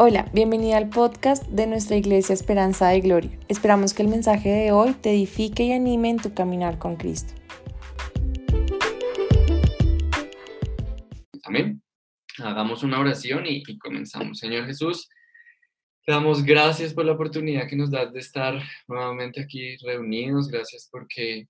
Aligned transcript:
Hola, 0.00 0.30
bienvenida 0.32 0.76
al 0.76 0.90
podcast 0.90 1.44
de 1.48 1.66
nuestra 1.66 1.96
Iglesia 1.96 2.32
Esperanza 2.32 2.86
de 2.86 3.00
Gloria. 3.00 3.36
Esperamos 3.48 3.94
que 3.94 4.02
el 4.02 4.08
mensaje 4.08 4.48
de 4.48 4.70
hoy 4.70 4.92
te 4.92 5.10
edifique 5.10 5.64
y 5.64 5.72
anime 5.72 6.10
en 6.10 6.18
tu 6.18 6.32
caminar 6.32 6.78
con 6.78 6.94
Cristo. 6.94 7.34
Amén. 11.42 11.82
Hagamos 12.38 12.84
una 12.84 13.00
oración 13.00 13.44
y, 13.44 13.76
comenzamos. 13.78 14.38
Señor 14.38 14.66
Jesús, 14.66 15.08
te 16.06 16.12
damos 16.12 16.44
gracias 16.44 16.94
por 16.94 17.04
la 17.04 17.14
oportunidad 17.14 17.66
que 17.66 17.74
nos 17.74 17.90
das 17.90 18.12
de 18.12 18.20
estar 18.20 18.62
nuevamente 18.86 19.40
aquí 19.40 19.78
reunidos. 19.78 20.46
Gracias 20.46 20.88
porque 20.92 21.48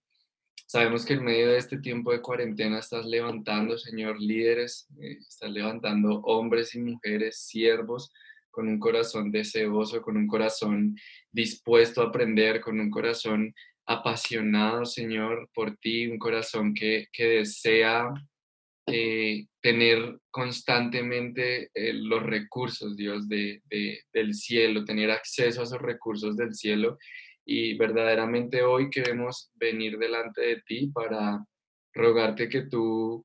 sabemos 0.67 1.05
que 1.05 1.13
en 1.13 1.25
medio 1.25 1.49
de 1.49 1.59
este 1.59 1.81
tiempo 1.81 2.13
de 2.13 2.23
cuarentena 2.23 2.79
estás 2.79 3.05
levantando, 3.05 3.77
Señor, 3.77 4.19
líderes, 4.19 4.89
eh, 5.03 5.19
estás 5.29 5.51
levantando 5.51 6.23
hombres 6.23 6.75
y 6.75 6.81
mujeres, 6.81 7.41
siervos 7.41 8.11
con 8.59 8.67
un 8.67 8.81
corazón 8.81 9.31
deseoso, 9.31 10.03
con 10.03 10.17
un 10.17 10.27
corazón 10.27 10.97
dispuesto 11.31 12.03
a 12.03 12.07
aprender, 12.07 12.61
con 12.61 12.81
un 12.81 12.91
corazón 12.91 13.55
apasionado, 13.87 14.85
Señor, 14.85 15.49
por 15.55 15.77
ti, 15.77 16.09
un 16.09 16.19
corazón 16.19 16.75
que, 16.75 17.07
desea 17.17 18.13
eh, 18.89 19.47
tener 19.61 20.19
constantemente 20.29 21.71
eh, 21.73 21.93
los 21.93 22.21
recursos, 22.21 22.97
Dios, 22.97 23.29
de, 23.29 23.63
del 24.13 24.35
cielo, 24.35 24.85
tener 24.85 25.13
acceso 25.13 25.61
a 25.61 25.65
esos 25.65 25.81
recursos 25.81 26.37
del 26.37 26.53
cielo. 26.53 26.99
Y 27.47 27.79
verdaderamente 27.79 28.65
hoy 28.65 28.91
queremos 28.91 29.53
venir 29.55 29.99
delante 29.99 30.41
de 30.41 30.63
ti 30.67 30.91
para 30.93 31.45
rogarte 31.95 32.49
que 32.49 32.63
tú 32.63 33.25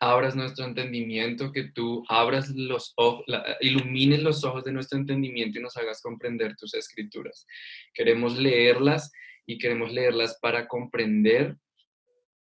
abras 0.00 0.36
nuestro 0.36 0.64
entendimiento, 0.64 1.52
que 1.52 1.64
tú 1.64 2.04
abras 2.08 2.50
los 2.50 2.92
ojos, 2.96 3.24
ilumines 3.60 4.22
los 4.22 4.44
ojos 4.44 4.64
de 4.64 4.72
nuestro 4.72 4.98
entendimiento 4.98 5.58
y 5.58 5.62
nos 5.62 5.76
hagas 5.76 6.02
comprender 6.02 6.56
tus 6.56 6.74
escrituras. 6.74 7.46
Queremos 7.92 8.36
leerlas 8.38 9.12
y 9.46 9.58
queremos 9.58 9.92
leerlas 9.92 10.38
para 10.40 10.68
comprender, 10.68 11.56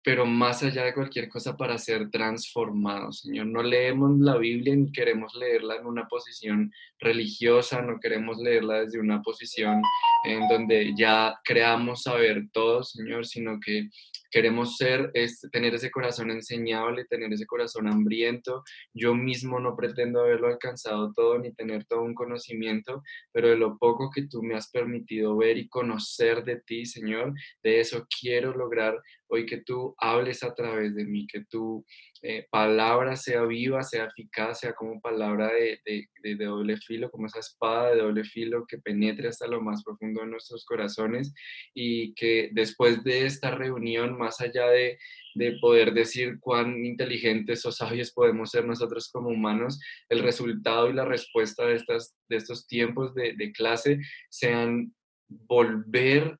pero 0.02 0.24
más 0.24 0.62
allá 0.62 0.84
de 0.84 0.94
cualquier 0.94 1.28
cosa 1.28 1.56
para 1.56 1.76
ser 1.76 2.10
transformados, 2.10 3.20
Señor. 3.20 3.46
No 3.46 3.62
leemos 3.62 4.18
la 4.18 4.36
Biblia 4.36 4.74
ni 4.76 4.92
queremos 4.92 5.34
leerla 5.34 5.76
en 5.76 5.86
una 5.86 6.08
posición 6.08 6.72
religiosa, 6.98 7.82
no 7.82 8.00
queremos 8.00 8.38
leerla 8.38 8.80
desde 8.80 9.00
una 9.00 9.22
posición 9.22 9.82
en 10.24 10.48
donde 10.48 10.94
ya 10.96 11.38
creamos 11.44 12.02
saber 12.02 12.48
todo, 12.52 12.82
Señor, 12.82 13.26
sino 13.26 13.58
que 13.60 13.88
queremos 14.30 14.76
ser, 14.76 15.10
es, 15.14 15.40
tener 15.52 15.74
ese 15.74 15.90
corazón 15.90 16.30
enseñable, 16.30 17.04
tener 17.04 17.32
ese 17.32 17.46
corazón 17.46 17.88
hambriento. 17.88 18.62
Yo 18.94 19.14
mismo 19.14 19.60
no 19.60 19.76
pretendo 19.76 20.20
haberlo 20.20 20.48
alcanzado 20.48 21.12
todo 21.12 21.38
ni 21.38 21.52
tener 21.52 21.84
todo 21.84 22.02
un 22.02 22.14
conocimiento, 22.14 23.02
pero 23.32 23.48
de 23.48 23.56
lo 23.56 23.78
poco 23.78 24.10
que 24.10 24.26
tú 24.26 24.42
me 24.42 24.54
has 24.54 24.70
permitido 24.70 25.36
ver 25.36 25.58
y 25.58 25.68
conocer 25.68 26.44
de 26.44 26.60
ti, 26.60 26.86
Señor, 26.86 27.34
de 27.62 27.80
eso 27.80 28.06
quiero 28.20 28.56
lograr 28.56 29.00
hoy 29.30 29.46
que 29.46 29.58
tú 29.58 29.94
hables 29.98 30.42
a 30.42 30.54
través 30.54 30.94
de 30.94 31.04
mí, 31.04 31.26
que 31.26 31.44
tu 31.44 31.84
eh, 32.22 32.46
palabra 32.50 33.16
sea 33.16 33.42
viva, 33.44 33.82
sea 33.82 34.06
eficaz, 34.06 34.60
sea 34.60 34.74
como 34.74 35.00
palabra 35.00 35.52
de, 35.52 35.80
de, 35.86 36.08
de, 36.22 36.44
doble 36.44 36.76
filo, 36.76 37.10
como 37.10 37.26
esa 37.26 37.38
espada 37.38 37.90
de 37.90 38.02
doble 38.02 38.24
filo 38.24 38.66
que 38.66 38.78
penetre 38.78 39.28
hasta 39.28 39.46
lo 39.46 39.62
más 39.62 39.82
profundo 39.82 40.20
de 40.20 40.26
nuestros 40.26 40.64
corazones 40.66 41.32
y 41.72 42.12
que 42.14 42.50
después 42.52 43.02
de 43.04 43.24
esta 43.24 43.52
reunión, 43.52 44.18
más 44.18 44.40
allá 44.40 44.66
de, 44.68 44.98
de 45.34 45.58
poder 45.60 45.94
decir 45.94 46.38
cuán 46.40 46.84
inteligentes 46.84 47.64
o 47.64 47.72
sabios 47.72 48.12
podemos 48.12 48.50
ser 48.50 48.66
nosotros 48.66 49.10
como 49.10 49.30
humanos, 49.30 49.80
el 50.08 50.20
resultado 50.20 50.90
y 50.90 50.92
la 50.92 51.04
respuesta 51.04 51.64
de, 51.66 51.76
estas, 51.76 52.16
de 52.28 52.36
estos 52.36 52.66
tiempos 52.66 53.14
de, 53.14 53.34
de 53.34 53.52
clase 53.52 54.00
sean 54.28 54.92
volver 55.28 56.36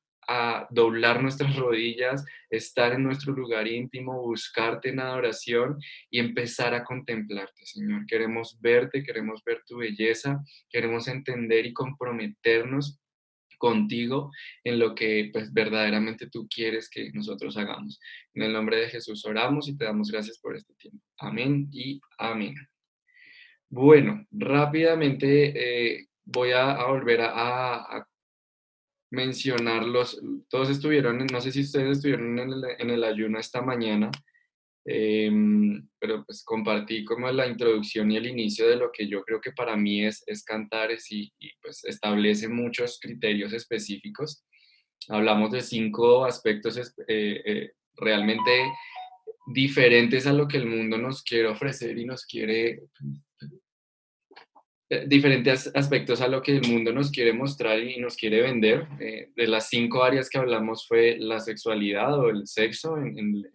doblar 0.69 1.21
nuestras 1.21 1.55
rodillas, 1.57 2.25
estar 2.49 2.93
en 2.93 3.03
nuestro 3.03 3.33
lugar 3.33 3.67
íntimo, 3.67 4.21
buscarte 4.21 4.89
en 4.89 4.99
adoración 4.99 5.77
y 6.09 6.19
empezar 6.19 6.73
a 6.73 6.83
contemplarte, 6.83 7.65
Señor. 7.65 8.05
Queremos 8.05 8.59
verte, 8.61 9.03
queremos 9.03 9.43
ver 9.43 9.63
tu 9.65 9.77
belleza, 9.77 10.39
queremos 10.69 11.07
entender 11.07 11.65
y 11.65 11.73
comprometernos 11.73 12.99
contigo 13.61 14.31
en 14.63 14.79
lo 14.79 14.95
que 14.95 15.29
pues 15.31 15.53
verdaderamente 15.53 16.27
tú 16.27 16.47
quieres 16.53 16.89
que 16.89 17.11
nosotros 17.13 17.55
hagamos. 17.57 17.99
En 18.33 18.43
el 18.43 18.53
nombre 18.53 18.77
de 18.77 18.89
Jesús 18.89 19.23
oramos 19.25 19.69
y 19.69 19.77
te 19.77 19.85
damos 19.85 20.11
gracias 20.11 20.39
por 20.39 20.55
este 20.55 20.73
tiempo. 20.73 21.05
Amén 21.19 21.69
y 21.71 22.01
amén. 22.17 22.55
Bueno, 23.69 24.25
rápidamente 24.31 25.53
eh, 25.55 26.07
voy 26.25 26.51
a, 26.51 26.83
volver 26.87 27.21
a, 27.21 27.75
a 27.75 28.07
mencionarlos, 29.11 30.21
todos 30.49 30.69
estuvieron, 30.69 31.25
no 31.31 31.41
sé 31.41 31.51
si 31.51 31.61
ustedes 31.61 31.97
estuvieron 31.97 32.39
en 32.39 32.89
el, 32.89 33.03
ayuno 33.03 33.39
esta 33.39 33.61
mañana, 33.61 34.09
em, 34.85 35.87
pero 35.99 36.25
pues 36.25 36.43
compartí 36.43 37.03
como 37.03 37.29
la 37.29 37.45
introducción 37.45 38.09
y 38.09 38.17
el 38.17 38.27
inicio 38.27 38.67
de 38.67 38.77
lo 38.77 38.91
que 38.91 39.07
yo 39.07 39.21
creo 39.23 39.41
que 39.41 39.51
para 39.51 39.75
mí 39.75 40.05
es, 40.05 40.23
es 40.25 40.43
cantares 40.43 41.11
y, 41.11 41.31
pues 41.61 41.83
establece 41.83 42.47
muchos 42.47 42.99
criterios 42.99 43.53
específicos. 43.53 44.45
Hablamos 45.09 45.51
de 45.51 45.61
cinco 45.61 46.23
aspectos 46.23 46.77
eh, 46.77 47.41
eh, 47.45 47.71
realmente 47.97 48.51
diferentes 49.53 50.25
a 50.25 50.33
lo 50.33 50.47
que 50.47 50.57
el 50.57 50.67
mundo 50.67 50.97
nos 50.97 51.21
quiere 51.23 51.47
ofrecer 51.47 51.97
y 51.97 52.05
nos 52.05 52.25
quiere 52.25 52.83
diferentes 55.07 55.71
aspectos 55.73 56.19
a 56.19 56.27
lo 56.27 56.41
que 56.41 56.57
el 56.57 56.67
mundo 56.67 56.91
nos 56.91 57.11
quiere 57.11 57.31
mostrar 57.31 57.79
y 57.79 57.97
nos 57.99 58.17
quiere 58.17 58.41
vender. 58.41 58.87
Eh, 58.99 59.29
de 59.35 59.47
las 59.47 59.69
cinco 59.69 60.03
áreas 60.03 60.29
que 60.29 60.37
hablamos 60.37 60.85
fue 60.85 61.17
la 61.17 61.39
sexualidad 61.39 62.19
o 62.19 62.29
el 62.29 62.45
sexo 62.45 62.97
en, 62.97 63.45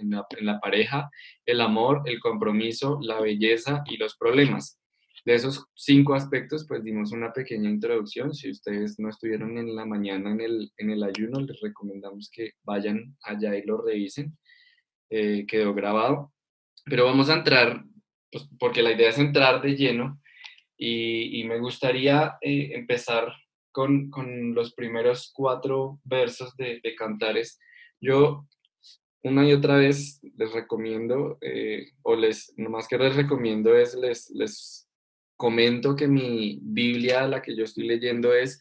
la, 0.40 0.60
pareja, 0.60 1.10
el 1.44 1.60
amor, 1.60 2.02
el 2.06 2.20
compromiso, 2.20 2.98
la 3.02 3.20
belleza 3.20 3.84
y 3.86 3.98
los 3.98 4.16
problemas. 4.16 4.80
De 5.26 5.34
esos 5.34 5.66
cinco 5.74 6.14
aspectos, 6.14 6.64
pues 6.66 6.82
dimos 6.82 7.12
una 7.12 7.32
pequeña 7.32 7.68
introducción. 7.68 8.32
Si 8.32 8.50
ustedes 8.50 8.98
no 8.98 9.10
estuvieron 9.10 9.58
en 9.58 9.76
la 9.76 9.84
mañana 9.84 10.30
en 10.30 10.40
el, 10.40 10.72
en 10.78 10.90
el 10.90 11.02
ayuno, 11.02 11.40
les 11.40 11.60
recomendamos 11.60 12.30
que 12.32 12.52
vayan 12.62 13.14
allá 13.22 13.54
y 13.56 13.62
lo 13.62 13.82
revisen. 13.82 14.38
Eh, 15.10 15.44
quedó 15.46 15.74
grabado. 15.74 16.32
Pero 16.86 17.04
vamos 17.04 17.28
a 17.28 17.34
entrar, 17.34 17.84
pues, 18.32 18.48
porque 18.58 18.82
la 18.82 18.92
idea 18.92 19.10
es 19.10 19.18
entrar 19.18 19.60
de 19.60 19.76
lleno 19.76 20.18
y, 20.78 21.44
me 21.44 21.58
gustaría 21.58 22.36
eh, 22.40 22.70
empezar 22.74 23.32
con, 23.72 24.10
con, 24.10 24.54
los 24.54 24.74
primeros 24.74 25.32
cuatro 25.34 26.00
versos 26.04 26.54
de, 26.56 26.80
Cantares. 26.96 27.58
Yo 28.00 28.46
una 29.22 29.46
y 29.48 29.52
otra 29.52 29.76
vez 29.76 30.20
les 30.36 30.52
recomiendo, 30.52 31.38
eh, 31.40 31.92
o 32.02 32.14
les, 32.14 32.54
más 32.56 32.86
que 32.88 32.98
les 32.98 33.16
recomiendo 33.16 33.76
es, 33.76 33.94
les, 33.94 34.30
les 34.30 34.88
comento 35.36 35.96
que 35.96 36.08
mi 36.08 36.58
Biblia, 36.62 37.26
la 37.26 37.42
que 37.42 37.56
yo 37.56 37.64
estoy 37.64 37.86
leyendo 37.86 38.34
es 38.34 38.60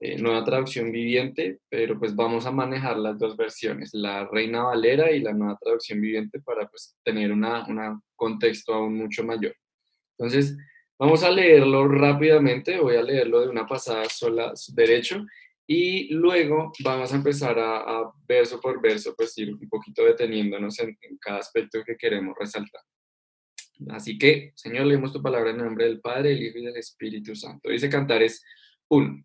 eh, 0.00 0.16
nueva 0.16 0.44
traducción 0.44 0.92
viviente, 0.92 1.58
pero 1.68 1.98
pues 1.98 2.14
vamos 2.14 2.46
a 2.46 2.52
manejar 2.52 2.96
las 2.98 3.18
dos 3.18 3.36
versiones, 3.36 3.90
la 3.92 4.28
Reina 4.28 4.62
Valera 4.62 5.10
y 5.10 5.20
la 5.20 5.32
nueva 5.32 5.58
traducción 5.60 6.00
viviente 6.00 6.40
para 6.40 6.68
pues 6.68 6.96
tener 7.02 7.32
un 7.32 7.44
contexto 8.14 8.74
aún 8.74 8.96
mucho 8.96 9.24
mayor. 9.24 9.56
Entonces, 10.16 10.56
Vamos 11.00 11.22
a 11.22 11.30
leerlo 11.30 11.86
rápidamente, 11.86 12.80
voy 12.80 12.96
a 12.96 13.02
leerlo 13.02 13.40
de 13.40 13.48
una 13.48 13.64
pasada 13.64 14.06
sola 14.06 14.52
derecho 14.72 15.24
y 15.64 16.12
luego 16.12 16.72
vamos 16.80 17.12
a 17.12 17.16
empezar 17.16 17.56
a, 17.56 18.10
verso 18.26 18.60
por 18.60 18.82
verso, 18.82 19.14
pues 19.16 19.38
ir 19.38 19.54
un 19.54 19.68
poquito 19.68 20.04
deteniéndonos 20.04 20.76
en, 20.80 20.98
cada 21.20 21.38
aspecto 21.38 21.84
que 21.86 21.96
queremos 21.96 22.34
resaltar. 22.36 22.80
Así 23.90 24.18
que, 24.18 24.50
Señor, 24.56 24.86
leemos 24.86 25.12
tu 25.12 25.22
palabra 25.22 25.50
en 25.50 25.58
nombre 25.58 25.84
del 25.84 26.00
Padre, 26.00 26.32
el 26.32 26.42
Hijo 26.42 26.58
y 26.58 26.64
del 26.64 26.76
Espíritu 26.76 27.36
Santo. 27.36 27.68
Dice 27.68 27.88
Cantares 27.88 28.44
1. 28.88 29.24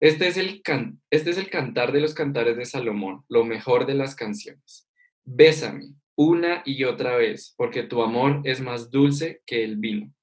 Este 0.00 0.28
es, 0.28 0.38
el 0.38 0.62
este 1.10 1.30
es 1.30 1.36
el 1.36 1.50
cantar 1.50 1.92
de 1.92 2.00
los 2.00 2.14
cantares 2.14 2.56
de 2.56 2.64
Salomón, 2.64 3.24
lo 3.28 3.44
mejor 3.44 3.84
de 3.84 3.94
las 3.94 4.14
canciones. 4.14 4.88
Bésame 5.22 5.96
una 6.16 6.62
y 6.64 6.84
otra 6.84 7.16
vez, 7.16 7.52
porque 7.58 7.82
tu 7.82 8.02
amor 8.02 8.40
es 8.44 8.62
más 8.62 8.90
dulce 8.90 9.42
que 9.44 9.64
el 9.64 9.76
vino 9.76 10.13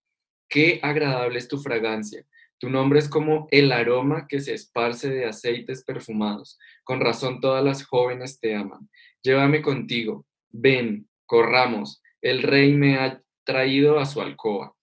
Qué 0.51 0.81
agradable 0.83 1.39
es 1.39 1.47
tu 1.47 1.59
fragancia. 1.59 2.25
Tu 2.59 2.69
nombre 2.69 2.99
es 2.99 3.07
como 3.07 3.47
el 3.51 3.71
aroma 3.71 4.27
que 4.27 4.41
se 4.41 4.53
esparce 4.53 5.09
de 5.09 5.23
aceites 5.23 5.85
perfumados. 5.85 6.59
Con 6.83 6.99
razón 6.99 7.39
todas 7.39 7.63
las 7.63 7.85
jóvenes 7.85 8.37
te 8.41 8.53
aman. 8.53 8.89
Llévame 9.23 9.61
contigo. 9.61 10.25
Ven, 10.49 11.07
corramos. 11.25 12.03
El 12.21 12.43
rey 12.43 12.73
me 12.73 12.97
ha 12.97 13.21
traído 13.45 13.97
a 13.97 14.05
su 14.05 14.19
alcoba. 14.19 14.75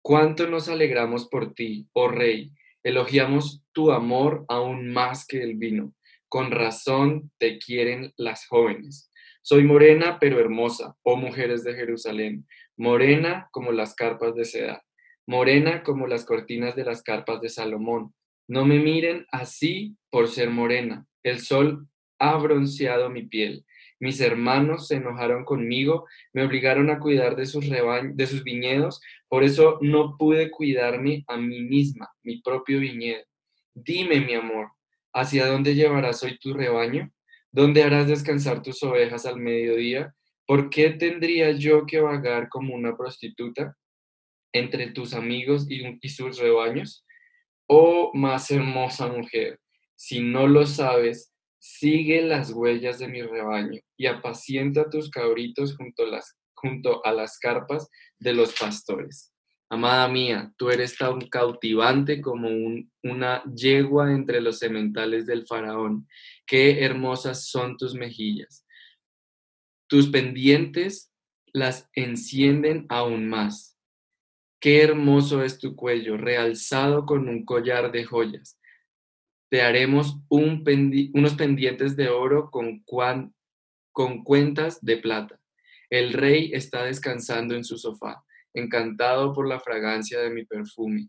Cuánto 0.00 0.48
nos 0.48 0.70
alegramos 0.70 1.28
por 1.28 1.52
ti, 1.52 1.86
oh 1.92 2.08
rey. 2.08 2.52
Elogiamos 2.82 3.62
tu 3.72 3.92
amor 3.92 4.46
aún 4.48 4.90
más 4.90 5.26
que 5.26 5.42
el 5.42 5.56
vino. 5.56 5.92
Con 6.30 6.50
razón 6.50 7.30
te 7.36 7.58
quieren 7.58 8.14
las 8.16 8.46
jóvenes. 8.46 9.12
Soy 9.42 9.64
morena 9.64 10.16
pero 10.18 10.40
hermosa, 10.40 10.96
oh 11.02 11.16
mujeres 11.16 11.62
de 11.62 11.74
Jerusalén, 11.74 12.46
morena 12.78 13.48
como 13.52 13.70
las 13.70 13.94
carpas 13.94 14.34
de 14.34 14.46
seda 14.46 14.82
morena 15.26 15.82
como 15.82 16.06
las 16.06 16.24
cortinas 16.24 16.74
de 16.76 16.84
las 16.84 17.02
carpas 17.02 17.40
de 17.40 17.48
Salomón. 17.48 18.14
No 18.48 18.64
me 18.64 18.78
miren 18.78 19.26
así 19.30 19.96
por 20.10 20.28
ser 20.28 20.50
morena. 20.50 21.06
El 21.22 21.40
sol 21.40 21.86
ha 22.18 22.36
bronceado 22.36 23.10
mi 23.10 23.22
piel. 23.22 23.64
Mis 24.00 24.20
hermanos 24.20 24.88
se 24.88 24.96
enojaron 24.96 25.44
conmigo, 25.44 26.06
me 26.32 26.42
obligaron 26.42 26.88
a 26.90 26.98
cuidar 26.98 27.36
de 27.36 27.44
sus, 27.44 27.68
de 27.68 28.26
sus 28.26 28.42
viñedos, 28.42 29.00
por 29.28 29.44
eso 29.44 29.78
no 29.82 30.16
pude 30.16 30.50
cuidarme 30.50 31.22
a 31.28 31.36
mí 31.36 31.60
misma, 31.60 32.08
mi 32.22 32.40
propio 32.40 32.80
viñedo. 32.80 33.22
Dime, 33.74 34.20
mi 34.20 34.34
amor, 34.34 34.70
¿hacia 35.12 35.46
dónde 35.46 35.74
llevarás 35.74 36.22
hoy 36.22 36.38
tu 36.38 36.54
rebaño? 36.54 37.12
¿Dónde 37.52 37.82
harás 37.82 38.08
descansar 38.08 38.62
tus 38.62 38.82
ovejas 38.82 39.26
al 39.26 39.36
mediodía? 39.36 40.14
¿Por 40.46 40.70
qué 40.70 40.90
tendría 40.90 41.52
yo 41.52 41.84
que 41.84 42.00
vagar 42.00 42.48
como 42.48 42.74
una 42.74 42.96
prostituta 42.96 43.76
entre 44.52 44.90
tus 44.90 45.14
amigos 45.14 45.66
y, 45.68 46.08
sus 46.08 46.38
rebaños? 46.38 47.04
Oh, 47.66 48.10
más 48.14 48.50
hermosa 48.50 49.06
mujer, 49.06 49.60
si 49.94 50.20
no 50.20 50.46
lo 50.46 50.66
sabes, 50.66 51.32
sigue 51.58 52.22
las 52.22 52.50
huellas 52.52 52.98
de 52.98 53.08
mi 53.08 53.22
rebaño 53.22 53.80
y 53.96 54.06
apacienta 54.06 54.88
tus 54.88 55.10
cabritos 55.10 55.76
junto 55.76 57.04
a 57.04 57.12
las, 57.12 57.38
carpas 57.38 57.88
de 58.18 58.32
los 58.32 58.58
pastores. 58.58 59.32
Amada 59.68 60.08
mía, 60.08 60.52
tú 60.56 60.70
eres 60.70 60.96
tan 60.96 61.20
cautivante 61.28 62.20
como 62.20 62.48
una 63.04 63.44
yegua 63.54 64.12
entre 64.12 64.40
los 64.40 64.58
sementales 64.58 65.26
del 65.26 65.46
faraón. 65.46 66.08
Qué 66.44 66.82
hermosas 66.84 67.46
son 67.46 67.76
tus 67.76 67.94
mejillas. 67.94 68.66
Tus 69.86 70.08
pendientes 70.08 71.12
las 71.52 71.88
encienden 71.94 72.86
aún 72.88 73.28
más. 73.28 73.69
Qué 74.60 74.82
hermoso 74.82 75.42
es 75.42 75.58
tu 75.58 75.74
cuello, 75.74 76.16
realzado 76.16 77.06
con 77.06 77.28
un 77.28 77.44
collar 77.44 77.90
de 77.92 78.04
joyas. 78.04 78.58
Te 79.50 79.62
haremos 79.62 80.20
unos 80.28 81.34
pendientes 81.34 81.96
de 81.96 82.08
oro 82.08 82.50
con, 82.50 82.84
con 83.92 84.24
cuentas 84.24 84.84
de 84.84 84.96
plata. 84.98 85.40
El 85.88 86.12
rey 86.12 86.52
está 86.52 86.84
descansando 86.84 87.54
en 87.54 87.64
su 87.64 87.78
sofá 87.78 88.22
encantado 88.54 89.32
por 89.32 89.48
la 89.48 89.60
fragancia 89.60 90.20
de 90.20 90.30
mi 90.30 90.44
perfume. 90.44 91.08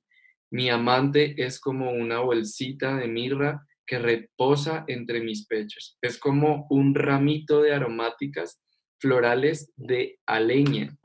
Mi 0.51 0.69
amante 0.69 1.35
es 1.43 1.59
como 1.59 1.91
una 1.91 2.19
bolsita 2.19 2.97
de 2.97 3.07
mirra 3.07 3.65
que 3.85 3.99
reposa 3.99 4.83
entre 4.87 5.21
mis 5.21 5.47
pechos. 5.47 5.97
Es 6.01 6.17
como 6.17 6.67
un 6.69 6.93
ramito 6.95 7.61
de 7.61 7.73
aromáticas 7.73 8.61
florales 8.99 9.71
de 9.75 10.19
aleña 10.25 10.95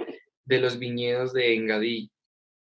de 0.45 0.59
los 0.61 0.79
viñedos 0.79 1.33
de 1.33 1.55
Engadí. 1.55 2.11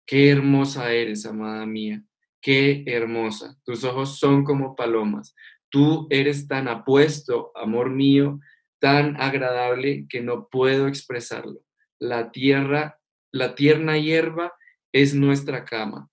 Qué 0.05 0.29
hermosa 0.29 0.91
eres, 0.91 1.25
amada 1.25 1.65
mía. 1.65 2.03
Qué 2.41 2.83
hermosa. 2.87 3.57
Tus 3.63 3.83
ojos 3.83 4.19
son 4.19 4.43
como 4.43 4.75
palomas. 4.75 5.35
Tú 5.69 6.07
eres 6.09 6.47
tan 6.47 6.67
apuesto, 6.67 7.51
amor 7.55 7.89
mío, 7.89 8.39
tan 8.79 9.19
agradable 9.19 10.05
que 10.07 10.21
no 10.21 10.47
puedo 10.47 10.87
expresarlo. 10.87 11.61
La 11.99 12.31
tierra 12.31 12.99
la 13.35 13.53
tierna 13.53 13.97
hierba 13.97 14.53
es 14.93 15.13
nuestra 15.13 15.65
cama. 15.65 16.09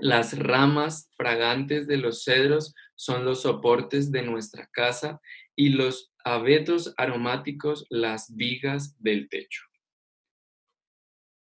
Las 0.00 0.36
ramas 0.36 1.08
fragantes 1.16 1.86
de 1.86 1.98
los 1.98 2.24
cedros 2.24 2.74
son 2.96 3.24
los 3.24 3.42
soportes 3.42 4.10
de 4.10 4.22
nuestra 4.22 4.66
casa 4.72 5.20
y 5.54 5.68
los 5.68 6.12
abetos 6.24 6.94
aromáticos 6.96 7.86
las 7.90 8.34
vigas 8.34 9.00
del 9.00 9.28
techo. 9.28 9.62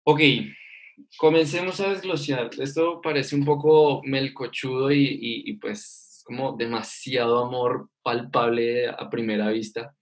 Ok, 0.05 0.21
comencemos 1.17 1.81
a 1.81 1.91
desglosar. 1.91 2.51
Esto 2.59 3.01
parece 3.03 3.37
un 3.37 3.45
poco 3.45 4.03
melcochudo 4.05 4.93
y, 4.93 5.59
pues 5.61 6.23
como 6.25 6.57
demasiado 6.57 7.45
amor 7.45 7.89
palpable 8.03 8.89
a 8.89 9.11
primera 9.11 9.51
vista 9.51 9.95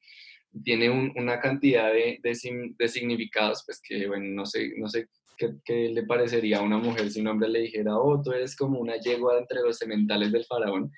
tiene 0.64 0.90
una 0.90 1.40
cantidad 1.40 1.92
de, 1.92 2.18
de, 2.22 2.88
significados, 2.88 3.62
pues 3.64 3.80
que, 3.82 4.08
bueno, 4.08 4.26
no 4.34 4.46
sé, 4.46 4.72
no 4.76 4.88
sé 4.88 5.08
qué, 5.36 5.50
qué, 5.64 5.88
le 5.90 6.04
parecería 6.04 6.58
a 6.58 6.62
una 6.62 6.78
mujer 6.78 7.10
si 7.10 7.20
un 7.20 7.28
hombre 7.28 7.48
le 7.48 7.60
dijera, 7.60 7.96
oh, 7.96 8.20
tú 8.22 8.32
eres 8.32 8.56
como 8.56 8.78
una 8.80 8.96
yegua 8.96 9.38
entre 9.38 9.60
los 9.60 9.76
sementales 9.76 10.32
del 10.32 10.44
faraón, 10.44 10.90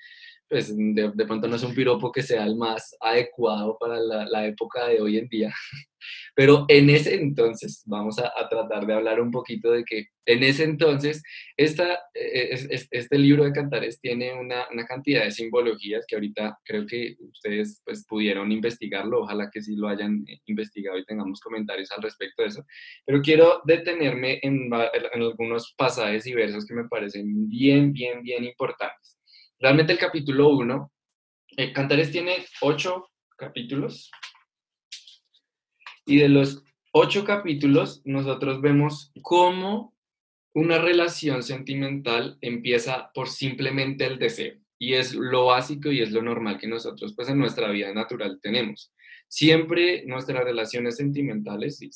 pues 0.51 0.75
de, 0.75 1.11
de 1.15 1.25
pronto 1.25 1.47
no 1.47 1.55
es 1.55 1.63
un 1.63 1.73
piropo 1.73 2.11
que 2.11 2.21
sea 2.21 2.43
el 2.43 2.57
más 2.57 2.93
adecuado 2.99 3.77
para 3.79 3.97
la, 4.01 4.25
la 4.25 4.45
época 4.45 4.85
de 4.85 4.99
hoy 4.99 5.17
en 5.17 5.29
día. 5.29 5.53
Pero 6.35 6.65
en 6.67 6.89
ese 6.89 7.15
entonces, 7.15 7.83
vamos 7.85 8.19
a, 8.19 8.31
tratar 8.49 8.85
de 8.85 8.93
hablar 8.93 9.21
un 9.21 9.31
poquito 9.31 9.71
de 9.71 9.85
que 9.85 10.07
en 10.25 10.43
ese 10.43 10.65
entonces, 10.65 11.23
esta, 11.55 11.93
e, 12.13 12.53
e, 12.53 12.79
este 12.91 13.17
libro 13.17 13.45
de 13.45 13.53
Cantares 13.53 14.01
tiene 14.01 14.33
una, 14.33 14.67
una, 14.71 14.85
cantidad 14.85 15.23
de 15.23 15.31
simbologías 15.31 16.03
que 16.05 16.15
ahorita 16.15 16.59
creo 16.65 16.85
que 16.85 17.15
ustedes 17.19 17.81
pues, 17.85 18.05
pudieron 18.05 18.51
investigarlo, 18.51 19.21
ojalá 19.21 19.49
que 19.49 19.61
sí 19.61 19.75
lo 19.77 19.87
hayan 19.87 20.25
eh, 20.27 20.39
investigado 20.47 20.97
y 20.97 21.05
tengamos 21.05 21.39
comentarios 21.39 21.91
al 21.91 22.03
respecto 22.03 22.41
de 22.41 22.49
eso. 22.49 22.65
Pero 23.05 23.21
quiero 23.21 23.61
detenerme 23.63 24.39
en, 24.41 24.69
en 24.73 25.21
algunos 25.21 25.73
pasajes 25.77 26.25
y 26.27 26.33
versos 26.33 26.65
que 26.65 26.73
me 26.73 26.89
parecen 26.89 27.47
bien, 27.47 27.93
bien, 27.93 28.21
bien 28.21 28.43
importantes. 28.43 29.20
Realmente 29.61 29.93
el 29.93 29.99
capítulo 29.99 30.49
1, 30.49 30.91
eh, 31.57 31.71
Cantares 31.71 32.11
tiene 32.11 32.37
ocho 32.61 33.07
capítulos, 33.37 34.09
y 36.05 36.17
de 36.17 36.29
los 36.29 36.63
ocho 36.91 37.23
capítulos, 37.23 38.01
nosotros 38.03 38.59
vemos 38.59 39.11
cómo 39.21 39.95
una 40.53 40.79
relación 40.79 41.43
sentimental 41.43 42.37
empieza 42.41 43.11
por 43.13 43.29
simplemente 43.29 44.05
el 44.05 44.19
deseo. 44.19 44.55
Y 44.79 44.95
es 44.95 45.13
lo 45.13 45.45
básico 45.45 45.91
y 45.91 46.01
es 46.01 46.11
lo 46.11 46.23
normal 46.23 46.59
que 46.59 46.67
nosotros 46.67 47.13
pues 47.15 47.29
en 47.29 47.37
nuestra 47.37 47.69
vida 47.69 47.93
natural 47.93 48.39
tenemos. 48.41 48.91
Siempre 49.27 50.03
nuestras 50.07 50.43
relaciones 50.43 50.97
sentimentales, 50.97 51.77
si 51.77 51.91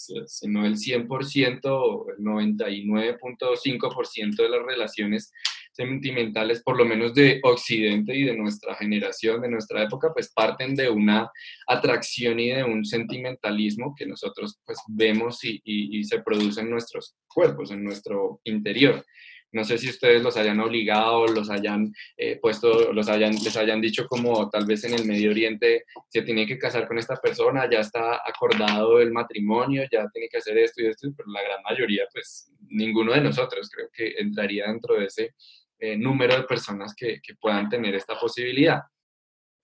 no 0.47 0.67
el 0.67 0.75
100% 0.75 1.61
o 1.65 2.11
el 2.11 2.19
99.5% 2.19 4.35
de 4.35 4.49
las 4.49 4.63
relaciones 4.63 5.33
sentimentales, 5.75 6.63
por 6.63 6.77
lo 6.77 6.85
menos 6.85 7.13
de 7.13 7.41
Occidente 7.43 8.15
y 8.15 8.23
de 8.23 8.35
nuestra 8.35 8.75
generación, 8.75 9.41
de 9.41 9.49
nuestra 9.49 9.83
época, 9.83 10.11
pues 10.13 10.31
parten 10.33 10.73
de 10.73 10.89
una 10.89 11.29
atracción 11.67 12.39
y 12.39 12.49
de 12.49 12.63
un 12.63 12.85
sentimentalismo 12.85 13.93
que 13.97 14.05
nosotros 14.05 14.57
pues 14.65 14.79
vemos 14.87 15.43
y, 15.43 15.61
y, 15.65 16.03
se 16.05 16.21
produce 16.21 16.61
en 16.61 16.69
nuestros 16.69 17.15
cuerpos, 17.27 17.71
en 17.71 17.83
nuestro 17.83 18.39
interior. 18.45 19.05
No 19.51 19.63
sé 19.63 19.77
si 19.77 19.89
ustedes 19.89 20.21
los 20.21 20.35
hayan 20.35 20.59
obligado, 20.59 21.27
los 21.27 21.49
hayan 21.49 21.93
eh, 22.17 22.37
puesto, 22.41 22.91
los 22.91 23.07
hayan, 23.07 23.35
les 23.35 23.55
hayan 23.55 23.79
dicho 23.79 24.05
como 24.07 24.49
tal 24.49 24.65
vez 24.65 24.83
en 24.83 24.93
el 24.93 25.05
Medio 25.05 25.31
Oriente 25.31 25.85
se 26.09 26.23
tiene 26.23 26.45
que 26.45 26.57
casar 26.57 26.87
con 26.87 26.97
esta 26.97 27.15
persona, 27.15 27.69
ya 27.69 27.79
está 27.79 28.21
acordado 28.25 28.99
el 28.99 29.13
matrimonio, 29.13 29.83
ya 29.91 30.07
tiene 30.11 30.27
que 30.29 30.39
hacer 30.39 30.57
esto 30.57 30.83
y 30.83 30.87
esto, 30.87 31.07
pero 31.15 31.31
la 31.31 31.41
gran 31.41 31.63
mayoría, 31.63 32.03
pues 32.11 32.51
ninguno 32.69 33.13
de 33.13 33.21
nosotros 33.21 33.69
creo 33.73 33.87
que 33.93 34.15
entraría 34.17 34.67
dentro 34.67 34.95
de 34.95 35.05
ese 35.05 35.33
eh, 35.79 35.97
número 35.97 36.35
de 36.35 36.43
personas 36.43 36.93
que, 36.95 37.19
que 37.21 37.35
puedan 37.35 37.69
tener 37.69 37.95
esta 37.95 38.17
posibilidad. 38.19 38.81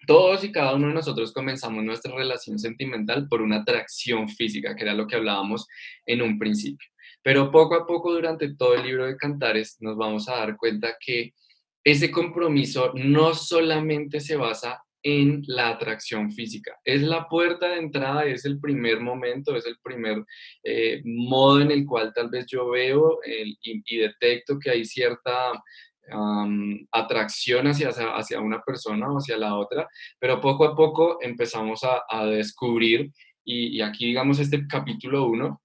Todos 0.08 0.44
y 0.44 0.51
cada 0.51 0.74
uno 0.74 0.88
de 0.88 0.96
nosotros 0.96 1.32
comenzamos 1.32 1.84
nuestra 1.84 2.15
relación 2.15 2.58
sentimental 2.58 3.27
por 3.27 3.41
una 3.41 3.58
atracción 3.58 4.27
física, 4.27 4.75
que 4.75 4.84
era 4.84 4.94
lo 4.94 5.06
que 5.06 5.15
hablábamos 5.15 5.68
en 6.06 6.22
un 6.22 6.39
principio. 6.39 6.89
Pero 7.24 7.51
poco 7.51 7.75
a 7.75 7.86
poco 7.86 8.12
durante 8.12 8.56
todo 8.56 8.74
el 8.74 8.84
libro 8.84 9.06
de 9.06 9.15
Cantares 9.15 9.77
nos 9.80 9.96
vamos 9.96 10.27
a 10.27 10.38
dar 10.38 10.58
cuenta 10.58 10.96
que 11.00 11.34
ese 11.84 12.12
compromiso 12.12 12.91
no 12.96 13.34
solamente 13.34 14.20
se 14.20 14.36
basa 14.36 14.82
en 15.03 15.41
la 15.48 15.70
atracción 15.70 16.32
física. 16.32 16.77
Es 16.84 17.01
la 17.01 17.27
puerta 17.27 17.70
de 17.70 17.77
entrada, 17.77 18.25
es 18.25 18.46
el 18.46 18.60
primer 18.60 19.00
momento, 19.00 19.56
es 19.56 19.65
el 19.65 19.77
primer 19.82 20.24
eh, 20.63 21.01
modo 21.03 21.62
en 21.62 21.72
el 21.72 21.86
cual 21.86 22.13
tal 22.13 22.30
vez 22.30 22.46
yo 22.48 22.70
veo 22.70 23.20
y, 23.25 23.58
y, 23.63 23.98
detecto 23.98 24.60
que 24.60 24.70
hay 24.70 24.86
cierta 24.86 25.51
atracción 26.91 27.68
hacia, 27.68 27.89
hacia 27.89 28.39
una 28.39 28.62
persona 28.62 29.08
o 29.12 29.18
hacia 29.18 29.38
la 29.38 29.56
otra, 29.56 29.88
pero 30.20 30.41
poco 30.41 30.65
a 30.65 30.75
poco 30.75 31.18
empezamos 31.22 31.82
a, 31.84 32.25
descubrir, 32.25 33.12
y, 33.44 33.82
aquí 33.82 34.08
digamos 34.08 34.39
este 34.39 34.68
capítulo 34.68 35.25
1, 35.25 35.62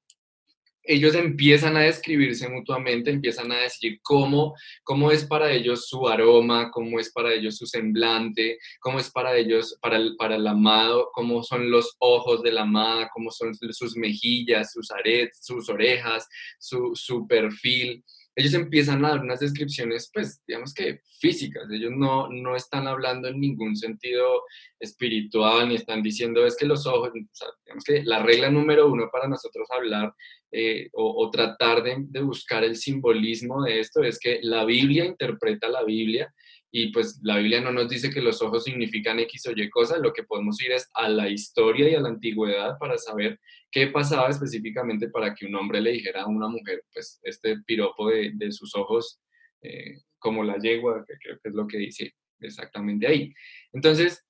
ellos 0.89 1.17
empiezan 1.17 1.77
a 1.77 1.81
describirse 1.81 2.49
mutuamente, 2.49 3.11
empiezan 3.11 3.51
a 3.51 3.59
decir 3.59 3.99
cómo, 4.03 4.55
cómo 4.85 5.11
es 5.11 5.25
para 5.25 5.51
ellos 5.51 5.89
su 5.89 6.09
aroma, 6.09 6.71
cómo 6.71 7.01
es 7.01 7.11
para 7.11 7.33
ellos 7.35 7.57
su 7.57 7.67
semblante, 7.67 8.59
cómo 8.79 9.01
es 9.01 9.11
para 9.11 9.37
ellos, 9.37 9.77
para 9.83 9.97
el, 9.97 10.17
para 10.17 10.37
el 10.37 10.47
amado, 10.47 11.11
cómo 11.13 11.43
son 11.43 11.71
los 11.71 11.97
ojos 11.99 12.43
de 12.43 12.53
la 12.53 12.63
amada, 12.63 13.11
cómo 13.13 13.33
son 13.33 13.53
sus 13.55 13.97
mejillas, 13.97 14.73
sus 14.73 14.91
aretes, 14.93 15.41
sus 15.43 15.69
orejas, 15.69 16.29
su, 16.59 16.93
su 16.95 17.27
perfil 17.27 18.05
ellos 18.37 18.53
empiezan 18.53 19.03
a 19.03 19.09
dar 19.09 19.21
unas 19.23 19.41
descripciones, 19.41 20.11
pues, 20.13 20.43
digamos 20.47 20.75
que 20.75 21.01
físicas. 21.19 21.65
Ellos 21.71 21.93
no, 21.97 22.29
no 22.29 22.55
están 22.55 22.87
hablando 22.87 23.29
en 23.29 23.41
ningún 23.41 23.75
sentido 23.77 24.43
espiritual, 24.79 25.71
ni 25.71 25.77
están 25.77 26.03
diciendo 26.03 26.45
es 26.45 26.55
que 26.55 26.67
los 26.67 26.87
ojos, 26.87 27.13
digamos 27.15 27.83
que 27.85 28.05
la 28.05 28.23
regla 28.23 28.51
número 28.51 28.89
uno 28.93 29.09
para 29.11 29.27
nosotros 29.27 29.67
hablar 29.71 30.13
eh, 30.53 30.91
o, 30.93 31.31
tratar 31.31 31.83
de, 31.83 31.97
de 31.99 32.21
buscar 32.21 32.63
el 32.63 32.77
simbolismo 32.77 33.65
de 33.65 33.81
esto 33.81 34.03
es 34.03 34.19
que 34.19 34.39
la 34.43 34.67
Biblia 34.67 35.07
interpreta 35.07 35.69
la 35.69 35.83
Biblia 35.83 36.33
y 36.79 36.89
pues 36.89 37.19
la 37.23 37.39
Biblia 37.39 37.63
no 37.63 37.73
nos 37.73 37.89
dice 37.89 38.11
que 38.11 38.21
los 38.21 38.43
ojos 38.43 38.65
significan 38.65 39.19
X 39.21 39.47
o 39.47 39.53
Y 39.53 39.71
cosas, 39.71 39.99
lo 39.99 40.13
que 40.13 40.25
podemos 40.25 40.61
ir 40.61 40.73
es 40.73 40.91
a 40.93 41.09
la 41.09 41.27
historia 41.27 41.89
y 41.89 41.95
a 41.95 42.01
la 42.01 42.11
antigüedad 42.11 42.77
para 42.79 42.99
saber 42.99 43.41
qué 43.71 43.87
pasaba 43.87 44.29
específicamente 44.29 45.09
para 45.09 45.35
que 45.35 45.47
un 45.47 45.55
hombre 45.55 45.81
le 45.81 45.93
dijera 45.93 46.25
a 46.25 46.27
una 46.27 46.49
mujer, 46.49 46.85
pues 46.93 47.19
este 47.23 47.61
piropo 47.67 48.11
de, 48.11 48.33
de 48.35 48.53
sus 48.53 48.77
ojos 48.77 49.19
eh, 49.63 50.03
como 50.19 50.45
la 50.45 50.59
yegua, 50.59 51.03
que 51.09 51.15
creo 51.19 51.39
que 51.43 51.49
es 51.49 51.55
lo 51.55 51.67
que 51.67 51.79
dice 51.79 52.15
exactamente 52.41 53.07
ahí. 53.07 53.33
Entonces, 53.73 54.23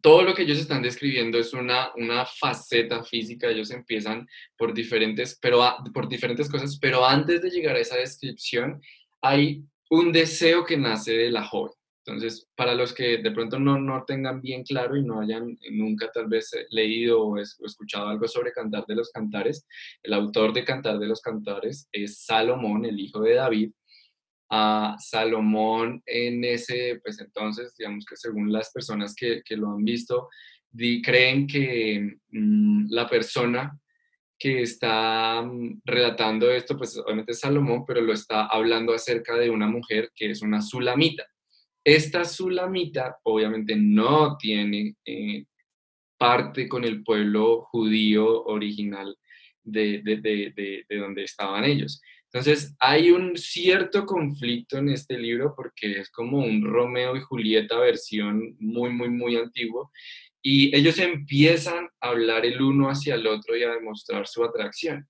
todo 0.00 0.22
lo 0.22 0.32
que 0.32 0.42
ellos 0.42 0.58
están 0.58 0.80
describiendo 0.80 1.40
es 1.40 1.54
una, 1.54 1.92
una 1.96 2.24
faceta 2.24 3.02
física, 3.02 3.48
ellos 3.48 3.72
empiezan 3.72 4.28
por 4.56 4.72
diferentes, 4.74 5.36
pero 5.42 5.60
por 5.92 6.08
diferentes 6.08 6.48
cosas, 6.48 6.78
pero 6.80 7.04
antes 7.04 7.42
de 7.42 7.50
llegar 7.50 7.74
a 7.74 7.80
esa 7.80 7.96
descripción 7.96 8.80
hay 9.20 9.64
un 9.94 10.12
deseo 10.12 10.64
que 10.64 10.76
nace 10.76 11.12
de 11.12 11.30
la 11.30 11.44
joven. 11.44 11.72
Entonces, 12.06 12.46
para 12.54 12.74
los 12.74 12.92
que 12.92 13.18
de 13.18 13.30
pronto 13.30 13.58
no, 13.58 13.80
no 13.80 14.04
tengan 14.04 14.42
bien 14.42 14.62
claro 14.62 14.96
y 14.96 15.02
no 15.02 15.20
hayan 15.20 15.58
nunca 15.70 16.10
tal 16.12 16.28
vez 16.28 16.52
eh, 16.52 16.66
leído 16.68 17.22
o, 17.22 17.38
escuchado 17.38 18.08
algo 18.08 18.28
sobre 18.28 18.52
Cantar 18.52 18.84
de 18.86 18.96
los 18.96 19.10
Cantares, 19.10 19.66
el 20.02 20.12
autor 20.12 20.52
de 20.52 20.64
Cantar 20.64 20.98
de 20.98 21.06
los 21.06 21.22
Cantares 21.22 21.88
es 21.90 22.18
Salomón, 22.24 22.84
el 22.84 23.00
hijo 23.00 23.20
de 23.20 23.34
David. 23.34 23.72
A 24.50 24.96
Salomón 24.98 26.02
en 26.04 26.44
ese, 26.44 27.00
pues 27.02 27.18
entonces, 27.20 27.74
digamos 27.76 28.04
que 28.04 28.16
según 28.16 28.52
las 28.52 28.70
personas 28.70 29.14
que, 29.14 29.42
que 29.42 29.56
lo 29.56 29.72
han 29.72 29.84
visto, 29.84 30.28
creen 31.02 31.46
que 31.46 32.18
mm, 32.30 32.86
la 32.90 33.08
persona 33.08 33.80
que 34.38 34.62
está 34.62 35.42
mm, 35.42 35.82
relatando 35.84 36.50
esto, 36.50 36.76
pues 36.76 36.96
obviamente 36.98 37.32
es 37.32 37.40
Salomón, 37.40 37.84
pero 37.86 38.00
lo 38.00 38.12
está 38.12 38.46
hablando 38.46 38.92
acerca 38.92 39.36
de 39.36 39.50
una 39.50 39.66
mujer 39.66 40.10
que 40.14 40.30
es 40.30 40.42
una 40.42 40.60
sulamita. 40.60 41.26
Esta 41.84 42.24
sulamita 42.24 43.18
obviamente 43.24 43.76
no 43.76 44.36
tiene 44.38 44.96
eh, 45.04 45.44
parte 46.16 46.68
con 46.68 46.84
el 46.84 47.02
pueblo 47.02 47.62
judío 47.70 48.44
original 48.44 49.16
de, 49.62 50.02
de, 50.02 50.84
donde 50.88 51.24
estaban 51.24 51.64
ellos. 51.64 52.00
Entonces, 52.32 52.74
hay 52.80 53.10
un 53.10 53.36
cierto 53.36 54.06
conflicto 54.06 54.78
en 54.78 54.88
este 54.88 55.18
libro 55.18 55.54
porque 55.54 56.00
es 56.00 56.10
como 56.10 56.38
un 56.38 56.64
Romeo 56.64 57.16
y 57.16 57.20
Julieta 57.20 57.78
versión 57.78 58.56
muy, 58.58 58.90
muy, 58.90 59.08
muy 59.08 59.36
antiguo. 59.36 59.92
Y 60.46 60.76
ellos 60.76 60.98
empiezan 60.98 61.88
a 62.02 62.08
hablar 62.08 62.44
el 62.44 62.60
uno 62.60 62.90
hacia 62.90 63.14
el 63.14 63.26
otro 63.26 63.56
y 63.56 63.62
a 63.62 63.70
demostrar 63.70 64.26
su 64.26 64.44
atracción. 64.44 65.08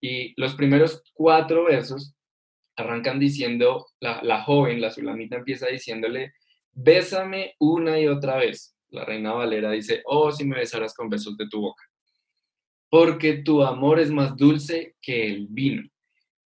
Y 0.00 0.34
los 0.36 0.56
primeros 0.56 1.00
cuatro 1.12 1.64
versos 1.64 2.16
arrancan 2.76 3.20
diciendo, 3.20 3.86
la, 4.00 4.42
joven, 4.42 4.80
la 4.80 4.90
sulamita 4.90 5.36
empieza 5.36 5.68
diciéndole, 5.68 6.34
bésame 6.72 7.54
una 7.60 8.00
y 8.00 8.08
otra 8.08 8.36
vez. 8.36 8.76
La 8.88 9.04
reina 9.04 9.32
Valera 9.32 9.70
dice, 9.70 10.02
oh, 10.06 10.32
si 10.32 10.44
me 10.44 10.58
besaras 10.58 10.92
con 10.92 11.08
besos 11.08 11.36
de 11.36 11.48
tu 11.48 11.60
boca. 11.60 11.84
Porque 12.90 13.34
tu 13.34 13.62
amor 13.62 14.00
es 14.00 14.10
más 14.10 14.36
dulce 14.36 14.96
que 15.00 15.28
el 15.28 15.46
vino. 15.48 15.88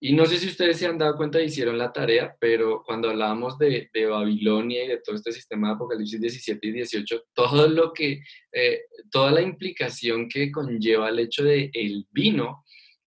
Y 0.01 0.13
no 0.13 0.25
sé 0.25 0.37
si 0.37 0.47
ustedes 0.47 0.77
se 0.77 0.87
han 0.87 0.97
dado 0.97 1.17
cuenta 1.17 1.41
y 1.41 1.45
hicieron 1.45 1.77
la 1.77 1.91
tarea, 1.91 2.33
pero 2.39 2.83
cuando 2.85 3.09
hablábamos 3.09 3.57
de, 3.57 3.89
Babilonia 4.09 4.85
y 4.85 4.87
de 4.87 5.01
todo 5.01 5.15
este 5.15 5.33
sistema 5.33 5.67
de 5.67 5.73
Apocalipsis 5.73 6.21
17 6.21 6.67
y 6.67 6.71
18, 6.71 7.23
todo 7.33 7.67
lo 7.67 7.91
que, 7.91 8.21
eh, 8.53 8.81
toda 9.11 9.31
la 9.31 9.41
implicación 9.41 10.29
que 10.29 10.51
conlleva 10.51 11.09
el 11.09 11.19
hecho 11.19 11.43
de 11.43 11.69
el 11.73 12.07
vino, 12.11 12.63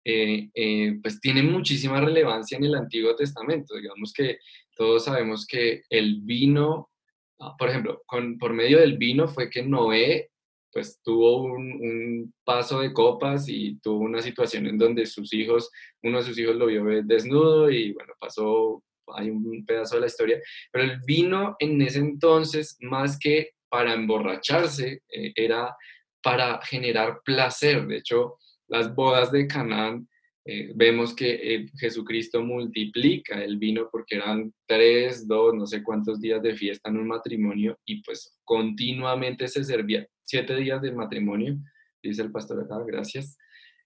eh, 0.04 0.50
eh, 0.54 1.00
pues 1.02 1.20
tiene 1.20 1.42
muchísima 1.42 2.00
relevancia 2.00 2.58
en 2.58 2.66
el 2.66 2.76
Antiguo 2.76 3.16
Testamento. 3.16 3.76
Digamos 3.76 4.14
que 4.14 4.38
todos 4.76 5.06
sabemos 5.06 5.48
que 5.48 5.82
el 5.90 6.22
vino, 6.22 6.92
ah, 7.40 7.56
por 7.58 7.70
ejemplo, 7.70 8.04
con, 8.06 8.38
por 8.38 8.54
medio 8.54 8.80
del 8.80 8.98
vino 9.00 9.28
fue 9.28 9.50
que 9.50 9.64
Noé 9.64 10.30
pues 10.76 11.00
tuvo 11.02 11.44
un, 11.44 12.34
paso 12.44 12.82
de 12.82 12.92
copas 12.92 13.48
y 13.48 13.80
tuvo 13.80 14.00
una 14.00 14.22
situación 14.22 14.68
en 14.68 14.78
donde 14.78 15.06
sus 15.06 15.34
hijos, 15.34 15.72
uno 16.04 16.18
de 16.18 16.26
sus 16.26 16.38
hijos 16.38 16.58
lo 16.58 16.66
vio 16.66 16.84
desnudo 17.02 17.72
y 17.72 17.94
bueno, 17.94 18.12
pasó, 18.20 18.84
hay 19.16 19.30
un 19.30 19.66
pedazo 19.66 19.96
de 19.96 20.02
la 20.02 20.08
historia, 20.08 20.38
pero 20.74 20.84
el 20.84 21.00
vino 21.06 21.56
en 21.60 21.82
ese 21.82 22.00
entonces, 22.00 22.76
más 22.82 23.18
que 23.18 23.52
para 23.70 23.94
emborracharse, 23.94 25.02
eh, 25.08 25.32
era 25.34 25.74
para 26.22 26.60
generar 26.62 27.22
placer. 27.24 27.88
De 27.88 27.96
hecho, 27.96 28.36
las 28.68 28.94
bodas 28.94 29.32
de 29.32 29.48
Canaán 29.48 30.10
eh, 30.48 30.72
vemos 30.76 31.16
que 31.16 31.56
eh, 31.56 31.66
Jesucristo 31.76 32.44
multiplica 32.44 33.44
el 33.44 33.58
vino 33.58 33.90
porque 33.92 34.18
eran 34.18 34.54
tres, 34.68 35.28
dos, 35.28 35.56
no 35.56 35.66
sé 35.66 35.82
cuántos 35.82 36.22
días 36.22 36.40
de 36.44 36.56
fiesta 36.56 36.90
en 36.90 36.98
un 36.98 37.08
matrimonio 37.08 37.80
y 37.84 38.04
pues 38.04 38.38
continuamente 38.44 39.48
se 39.48 39.64
servía 39.64 40.08
siete 40.24 40.56
días 40.56 40.84
de 40.84 40.92
matrimonio, 40.92 41.58
dice 42.02 42.22
el 42.22 42.32
pastor 42.32 42.64
acá, 42.64 42.76
gracias. 42.86 43.38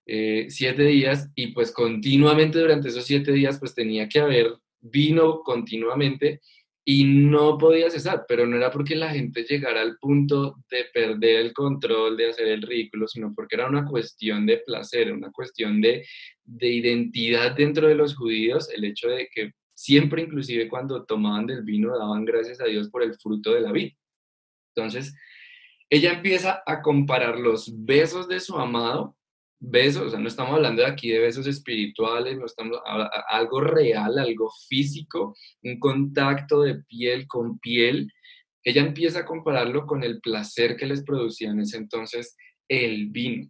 Eh, 0.05 0.47
siete 0.49 0.83
días 0.83 1.29
y 1.33 1.53
pues 1.53 1.71
continuamente 1.71 2.59
durante 2.59 2.89
esos 2.89 3.05
siete 3.05 3.31
días 3.31 3.57
pues 3.57 3.73
tenía 3.73 4.09
que 4.09 4.19
haber 4.19 4.57
vino 4.81 5.43
continuamente 5.43 6.41
y 6.85 7.03
no 7.03 7.57
podía 7.57 7.89
cesar, 7.89 8.25
pero 8.27 8.47
no 8.47 8.57
era 8.57 8.71
porque 8.71 8.95
la 8.95 9.11
gente 9.11 9.43
llegara 9.43 9.81
al 9.81 9.97
punto 9.97 10.55
de 10.71 10.85
perder 10.93 11.41
el 11.41 11.53
control, 11.53 12.17
de 12.17 12.29
hacer 12.29 12.47
el 12.47 12.61
ridículo, 12.61 13.07
sino 13.07 13.33
porque 13.35 13.55
era 13.55 13.67
una 13.67 13.85
cuestión 13.85 14.45
de 14.45 14.57
placer, 14.57 15.11
una 15.11 15.31
cuestión 15.31 15.81
de, 15.81 16.05
de 16.43 16.67
identidad 16.67 17.51
dentro 17.55 17.87
de 17.87 17.95
los 17.95 18.15
judíos, 18.15 18.69
el 18.73 18.85
hecho 18.85 19.09
de 19.09 19.27
que 19.33 19.51
siempre, 19.75 20.23
inclusive 20.23 20.67
cuando 20.67 21.05
tomaban 21.05 21.45
del 21.45 21.63
vino, 21.63 21.97
daban 21.97 22.25
gracias 22.25 22.59
a 22.59 22.65
Dios 22.65 22.89
por 22.89 23.03
el 23.03 23.15
fruto 23.15 23.53
de 23.53 23.61
la 23.61 23.71
vida. 23.71 23.91
Entonces, 24.75 25.15
ella 25.89 26.13
empieza 26.13 26.63
a 26.65 26.81
comparar 26.81 27.39
los 27.39 27.71
besos 27.85 28.27
de 28.27 28.39
su 28.39 28.57
amado 28.57 29.15
besos, 29.59 30.07
o 30.07 30.09
sea, 30.09 30.19
no 30.19 30.27
estamos 30.27 30.55
hablando 30.55 30.85
aquí 30.85 31.09
de 31.09 31.19
besos 31.19 31.45
espirituales, 31.47 32.37
no 32.37 32.45
estamos 32.45 32.79
algo 33.29 33.61
real, 33.61 34.17
algo 34.17 34.49
físico, 34.67 35.35
un 35.63 35.79
contacto 35.79 36.61
de 36.61 36.83
piel 36.83 37.27
con 37.27 37.59
piel. 37.59 38.11
Ella 38.63 38.81
empieza 38.81 39.19
a 39.19 39.25
compararlo 39.25 39.85
con 39.85 40.03
el 40.03 40.21
placer 40.21 40.75
que 40.77 40.85
les 40.85 41.03
producía 41.03 41.49
en 41.49 41.59
ese 41.61 41.77
entonces 41.77 42.35
el 42.67 43.09
vino. 43.09 43.49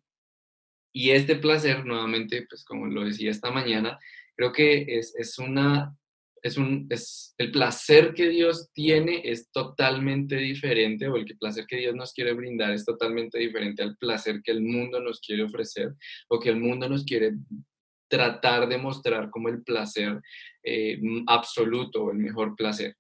Y 0.92 1.12
este 1.12 1.36
placer, 1.36 1.86
nuevamente, 1.86 2.46
pues 2.50 2.66
como 2.66 2.88
lo 2.88 3.04
decía 3.04 3.30
esta 3.30 3.52
mañana, 3.52 4.00
creo 4.36 4.52
que 4.52 4.86
es, 4.88 5.16
es 5.16 5.38
una 5.38 5.96
es 6.42 6.58
un, 6.58 6.88
es, 6.90 7.34
el 7.38 7.52
placer 7.52 8.14
que 8.14 8.30
Dios 8.30 8.70
tiene 8.74 9.22
es 9.24 9.52
totalmente 9.52 10.36
diferente, 10.36 11.08
o 11.08 11.16
el 11.16 11.26
placer 11.38 11.66
que 11.68 11.78
Dios 11.78 11.96
nos 11.96 12.14
quiere 12.14 12.34
brindar 12.34 12.72
es 12.74 12.86
totalmente 12.86 13.40
diferente 13.40 13.84
al 13.84 13.98
placer 13.98 14.42
que 14.44 14.52
el 14.52 14.62
mundo 14.62 15.00
nos 15.00 15.20
quiere 15.20 15.44
ofrecer, 15.44 15.94
o 16.30 16.40
que 16.40 16.50
el 16.50 16.60
mundo 16.60 16.88
nos 16.90 17.04
quiere 17.04 17.34
tratar 18.08 18.68
de 18.68 18.78
mostrar 18.78 19.30
como 19.30 19.50
el 19.50 19.64
placer 19.64 20.20
eh, 20.64 21.00
absoluto 21.28 22.06
o 22.06 22.12
el 22.12 22.18
mejor 22.18 22.56
placer. 22.56 22.96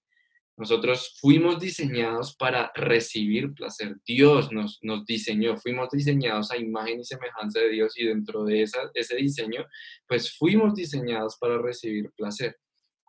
Nosotros 0.59 1.15
fuimos 1.21 1.57
diseñados 1.57 2.35
para 2.35 2.69
recibir 2.75 3.53
placer. 3.53 3.95
Dios 4.05 4.51
nos, 4.51 4.77
nos 4.81 5.05
diseñó, 5.05 5.55
fuimos 5.55 5.89
diseñados 5.89 6.51
a 6.51 6.57
imagen 6.57 6.99
y 6.99 7.05
semejanza 7.05 7.61
de 7.61 7.69
Dios 7.69 7.97
y 7.97 8.05
dentro 8.05 8.43
de 8.43 8.63
esa, 8.63 8.91
ese 8.93 9.15
diseño, 9.15 9.65
pues 10.05 10.35
fuimos 10.37 10.75
diseñados 10.75 11.37
para 11.39 11.61
recibir 11.61 12.11
placer. 12.11 12.57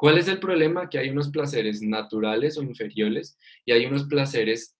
¿Cuál 0.00 0.16
es 0.16 0.28
el 0.28 0.40
problema? 0.40 0.88
Que 0.88 0.97
hay 0.97 1.11
unos 1.11 1.28
placeres 1.28 1.83
naturales 1.83 2.57
o 2.57 2.62
inferiores 2.62 3.38
y 3.66 3.73
hay 3.73 3.85
unos 3.85 4.04
placeres 4.04 4.75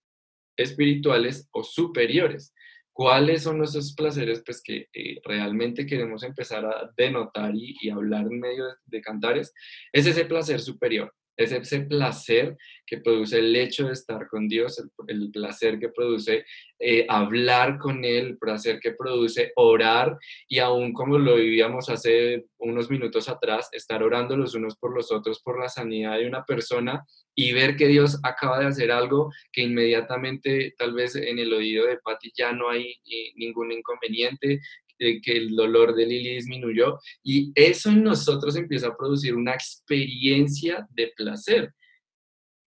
espirituales 0.56 1.46
o 1.50 1.62
superiores. 1.62 2.54
¿Cuáles 2.90 3.42
son 3.42 3.62
esos 3.62 3.94
placeres 3.94 4.42
pues, 4.46 4.62
que 4.62 4.88
eh, 4.94 5.20
realmente 5.22 5.84
queremos 5.84 6.22
empezar 6.22 6.64
a 6.64 6.90
denotar 6.96 7.52
y, 7.54 7.90
hablar 7.90 8.28
en 8.30 8.40
medio 8.40 8.64
de 8.86 9.02
cantares? 9.02 9.52
Es 9.92 10.06
ese 10.06 10.24
placer 10.24 10.58
superior 10.58 11.12
es 11.37 11.52
ese 11.52 11.80
placer 11.80 12.56
que 12.87 12.99
produce 12.99 13.38
el 13.38 13.54
hecho 13.54 13.87
de 13.87 13.92
estar 13.92 14.26
con 14.28 14.49
Dios, 14.49 14.82
el, 15.06 15.30
placer 15.30 15.78
que 15.78 15.88
produce 15.88 16.44
eh, 16.78 17.06
hablar 17.08 17.78
con 17.78 18.04
Él, 18.04 18.26
el 18.26 18.38
placer 18.38 18.80
que 18.80 18.92
produce 18.92 19.52
orar 19.56 20.18
y 20.49 20.58
aún 20.58 20.92
como 20.92 21.18
lo 21.18 21.37
vivíamos 21.37 21.88
hace 21.88 22.46
unos 22.58 22.90
minutos 22.90 23.28
atrás, 23.28 23.68
estar 23.72 24.02
orando 24.02 24.37
los 24.37 24.54
unos 24.54 24.76
por 24.76 24.94
los 24.94 25.12
otros 25.12 25.40
por 25.40 25.60
la 25.60 25.68
sanidad 25.68 26.18
de 26.18 26.26
una 26.26 26.44
persona 26.44 27.04
y 27.34 27.52
ver 27.52 27.76
que 27.76 27.87
Dios 27.87 28.18
acaba 28.22 28.58
de 28.58 28.66
hacer 28.66 28.90
algo 28.90 29.32
que 29.52 29.62
inmediatamente 29.62 30.75
tal 30.76 30.92
vez 30.94 31.14
en 31.14 31.38
el 31.38 31.52
oído 31.52 31.87
de 31.87 31.99
Pati 31.99 32.32
ya 32.37 32.52
no 32.52 32.68
hay 32.68 32.90
eh, 32.90 33.32
ningún 33.37 33.72
inconveniente, 33.72 34.60
que 35.00 35.33
el 35.33 35.57
dolor 35.57 35.95
de 35.95 36.07
Lili 36.07 36.35
disminuyó 36.35 36.99
y 37.23 37.52
eso 37.54 37.88
en 37.88 38.04
nosotros 38.04 38.54
empieza 38.57 38.88
a 38.88 38.97
producir 38.97 39.35
una 39.35 39.54
experiencia 39.54 40.87
de 40.90 41.12
placer. 41.16 41.73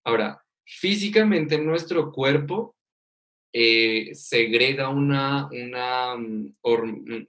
Ahora, 0.04 0.42
físicamente 0.66 1.56
en 1.56 1.66
nuestro 1.66 2.12
cuerpo 2.12 2.76
eh, 3.54 4.16
segrega 4.16 4.90
una, 4.90 5.48
una 5.52 6.16
mm, 6.18 6.56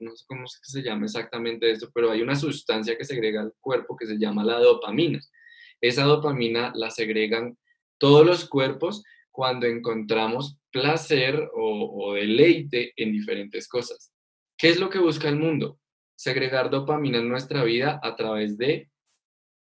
no 0.00 0.16
sé 0.16 0.24
cómo 0.26 0.46
se 0.46 0.82
llama 0.82 1.04
exactamente 1.04 1.70
esto, 1.70 1.90
pero 1.92 2.10
hay 2.10 2.22
una 2.22 2.34
sustancia 2.34 2.96
que 2.96 3.04
segrega 3.04 3.42
el 3.42 3.52
cuerpo 3.60 3.94
que 3.94 4.06
se 4.06 4.18
llama 4.18 4.42
la 4.42 4.58
dopamina. 4.58 5.20
Esa 5.80 6.04
dopamina 6.04 6.72
la 6.74 6.90
segregan 6.90 7.58
todos 7.98 8.24
los 8.24 8.48
cuerpos 8.48 9.04
cuando 9.30 9.66
encontramos 9.66 10.56
placer 10.70 11.50
o 11.54 12.14
deleite 12.14 12.94
en 12.96 13.12
diferentes 13.12 13.68
cosas. 13.68 14.13
¿Qué 14.64 14.70
es 14.70 14.80
lo 14.80 14.88
que 14.88 14.98
busca 14.98 15.28
el 15.28 15.36
mundo? 15.36 15.78
Segregar 16.16 16.70
dopamina 16.70 17.18
en 17.18 17.28
nuestra 17.28 17.62
vida 17.64 18.00
a 18.02 18.16
través 18.16 18.56
de 18.56 18.90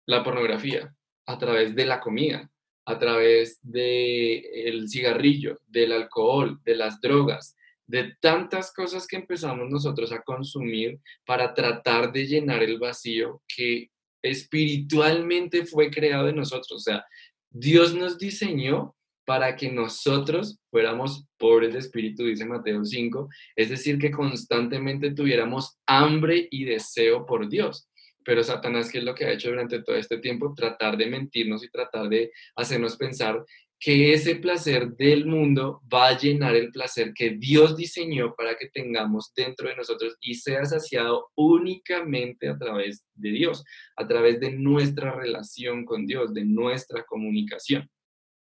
la 0.06 0.24
pornografía, 0.24 0.96
a 1.26 1.36
través 1.36 1.74
de 1.74 1.84
la 1.84 2.00
comida, 2.00 2.50
a 2.86 2.98
través 2.98 3.58
del 3.60 4.46
el 4.50 4.88
cigarrillo, 4.88 5.60
del 5.66 5.92
alcohol, 5.92 6.58
de 6.64 6.74
las 6.74 7.02
drogas, 7.02 7.54
de 7.86 8.16
tantas 8.18 8.72
cosas 8.72 9.06
que 9.06 9.16
empezamos 9.16 9.68
nosotros 9.68 10.10
a 10.10 10.22
consumir 10.22 10.98
para 11.26 11.52
tratar 11.52 12.10
de 12.10 12.26
llenar 12.26 12.62
el 12.62 12.78
vacío 12.78 13.42
que 13.46 13.90
espiritualmente 14.22 15.66
fue 15.66 15.90
creado 15.90 16.30
en 16.30 16.36
nosotros. 16.36 16.72
O 16.72 16.78
sea, 16.78 17.04
Dios 17.50 17.94
nos 17.94 18.16
diseñó 18.16 18.96
para 19.28 19.56
que 19.56 19.70
nosotros 19.70 20.58
fuéramos 20.70 21.26
pobres 21.36 21.74
de 21.74 21.80
espíritu, 21.80 22.24
dice 22.24 22.46
Mateo 22.46 22.82
5, 22.82 23.28
es 23.56 23.68
decir, 23.68 23.98
que 23.98 24.10
constantemente 24.10 25.10
tuviéramos 25.10 25.76
hambre 25.86 26.48
y 26.50 26.64
deseo 26.64 27.26
por 27.26 27.46
Dios. 27.46 27.90
Pero 28.24 28.42
Satanás, 28.42 28.90
¿qué 28.90 28.98
es 28.98 29.04
lo 29.04 29.14
que 29.14 29.26
ha 29.26 29.32
hecho 29.32 29.50
durante 29.50 29.82
todo 29.82 29.96
este 29.96 30.16
tiempo? 30.16 30.54
Tratar 30.56 30.96
de 30.96 31.08
mentirnos 31.08 31.62
y 31.62 31.68
tratar 31.68 32.08
de 32.08 32.32
hacernos 32.56 32.96
pensar 32.96 33.44
que 33.78 34.14
ese 34.14 34.36
placer 34.36 34.96
del 34.96 35.26
mundo 35.26 35.82
va 35.92 36.08
a 36.08 36.18
llenar 36.18 36.56
el 36.56 36.70
placer 36.70 37.12
que 37.14 37.36
Dios 37.38 37.76
diseñó 37.76 38.34
para 38.34 38.56
que 38.56 38.70
tengamos 38.70 39.30
dentro 39.36 39.68
de 39.68 39.76
nosotros 39.76 40.16
y 40.22 40.36
sea 40.36 40.64
saciado 40.64 41.28
únicamente 41.34 42.48
a 42.48 42.56
través 42.56 43.04
de 43.14 43.32
Dios, 43.32 43.62
a 43.94 44.08
través 44.08 44.40
de 44.40 44.52
nuestra 44.52 45.12
relación 45.12 45.84
con 45.84 46.06
Dios, 46.06 46.32
de 46.32 46.46
nuestra 46.46 47.04
comunicación. 47.04 47.90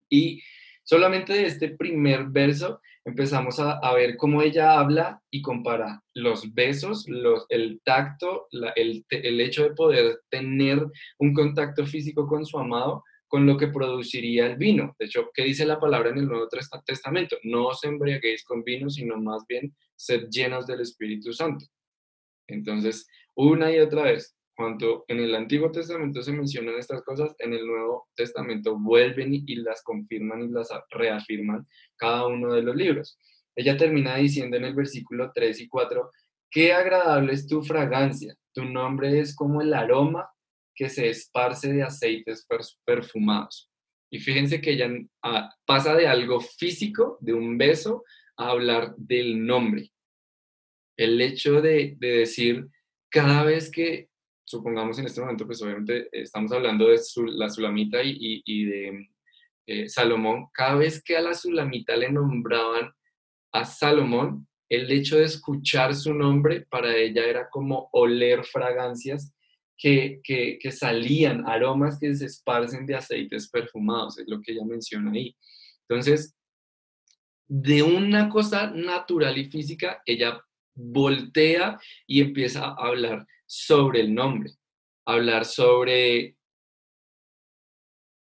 Y 0.09 0.43
solamente 0.92 1.32
de 1.32 1.46
este 1.46 1.70
primer 1.70 2.26
verso 2.26 2.82
empezamos 3.02 3.58
a, 3.58 3.94
ver 3.94 4.14
cómo 4.18 4.42
ella 4.42 4.78
habla 4.78 5.22
y 5.30 5.40
compara 5.40 6.02
los 6.12 6.52
besos, 6.52 7.06
el 7.49 7.80
tacto, 7.82 8.46
el, 8.76 9.02
el 9.08 9.40
hecho 9.40 9.62
de 9.62 9.75
poder 9.75 10.20
tener 10.28 10.87
un 11.18 11.32
contacto 11.32 11.87
físico 11.87 12.26
con 12.26 12.44
su 12.44 12.58
amado, 12.58 13.04
con 13.26 13.46
lo 13.46 13.56
que 13.56 13.68
produciría 13.68 14.44
el 14.44 14.58
vino. 14.58 14.94
De 14.99 15.06
hecho, 15.06 15.30
¿qué 15.32 15.44
dice 15.44 15.64
la 15.64 15.80
palabra 15.80 16.11
en 16.11 16.18
el 16.18 16.28
Nuevo 16.28 16.46
Testamento? 16.84 17.38
No 17.42 17.68
os 17.68 17.82
embriaguéis 17.84 18.44
con 18.44 18.62
vino, 18.62 18.90
sino 18.90 19.16
más 19.16 19.46
bien 19.49 19.75
sed 19.96 20.28
llenos 20.28 20.66
del 20.66 20.82
Espíritu 20.82 21.32
Santo. 21.32 21.64
Entonces, 22.46 23.06
una 23.34 23.72
y 23.72 23.78
otra 23.78 24.02
vez, 24.02 24.37
cuando 24.54 25.04
en 25.09 25.18
el 25.18 25.35
Antiguo 25.35 25.71
Testamento 25.71 26.23
se 26.23 26.32
mencionan 26.32 26.76
estas 26.76 27.02
cosas, 27.02 27.35
en 27.38 27.52
el 27.54 27.66
Nuevo 27.66 28.09
Testamento 28.14 28.78
vuelven 28.78 29.32
y 29.35 29.56
las 29.56 29.82
confirman 29.82 30.42
y 30.42 30.49
las 30.49 30.68
reafirman 30.90 31.66
cada 31.97 32.26
uno 32.26 32.52
de 32.52 32.62
los 32.62 32.76
libros. 32.76 33.18
Ella 33.56 33.76
termina 33.76 34.16
diciendo 34.16 34.56
en 34.56 34.64
el 34.64 34.75
versículo 34.75 35.30
3 35.35 35.61
y 35.61 35.68
4, 35.68 36.11
qué 36.50 36.73
agradable 36.73 37.32
es 37.32 37.47
tu 37.47 37.62
fragancia, 37.62 38.35
tu 38.52 38.64
nombre 38.64 39.21
es 39.21 39.35
como 39.35 39.62
el 39.62 39.73
aroma 39.75 40.28
que 40.75 40.88
se 40.88 41.09
esparce 41.09 41.73
de 41.73 41.82
aceites 41.82 42.47
perfumados. 42.85 43.71
Y 44.11 44.21
fíjense 44.21 44.61
que 44.61 44.73
ella 44.73 44.90
ah, 45.23 45.50
pasa 45.64 45.94
de 45.94 46.06
algo 46.06 46.40
físico, 46.40 47.16
de 47.21 47.32
un 47.32 47.56
beso, 47.56 48.04
a 48.37 48.50
hablar 48.50 48.94
del 48.97 49.44
nombre. 49.44 49.90
El 50.99 51.21
hecho 51.21 51.62
de, 51.62 51.97
decir, 51.99 52.68
cada 53.11 53.44
vez 53.44 53.71
que 53.71 54.09
supongamos 54.52 54.99
en 54.99 55.06
este 55.06 55.21
momento, 55.21 55.47
pues 55.47 55.62
obviamente 55.62 56.09
estamos 56.12 56.52
hablando 56.52 56.87
de 56.88 57.00
la 57.28 57.49
Sulamita 57.49 58.00
y, 58.02 58.64
de 58.64 59.09
eh, 59.66 59.88
Salomón, 59.88 60.49
cada 60.52 60.76
vez 60.76 61.02
que 61.02 61.17
a 61.17 61.23
la 61.23 61.32
Sulamita 61.32 61.97
le 61.97 62.12
nombraban 62.12 62.93
a 63.52 63.65
Salomón, 63.65 64.47
el 64.69 64.91
hecho 64.91 65.17
de 65.17 65.25
escuchar 65.25 65.95
su 65.95 66.15
nombre 66.15 66.67
para 66.69 66.95
ella 66.95 67.25
era 67.25 67.49
como 67.49 67.88
oler 67.93 68.45
fragancias 68.45 69.34
que, 69.76 70.21
que, 70.23 70.71
salían, 70.71 71.47
aromas 71.47 71.99
que 71.99 72.15
se 72.15 72.26
esparcen 72.26 72.86
de 72.86 72.95
aceites 72.95 73.49
perfumados, 73.49 74.19
es 74.19 74.28
lo 74.28 74.41
que 74.41 74.52
ella 74.52 74.65
menciona 74.65 75.10
ahí. 75.12 75.34
Entonces, 75.88 76.36
de 77.49 77.82
una 77.82 78.28
cosa 78.28 78.71
natural 78.71 79.36
y 79.38 79.47
física, 79.47 80.02
ella 80.06 80.41
voltea 80.75 81.80
y 82.06 82.21
empieza 82.21 82.65
a 82.65 82.75
hablar 82.75 83.26
sobre 83.54 84.00
el 84.00 84.15
nombre, 84.15 84.50
hablar 85.04 85.45
sobre, 85.45 86.36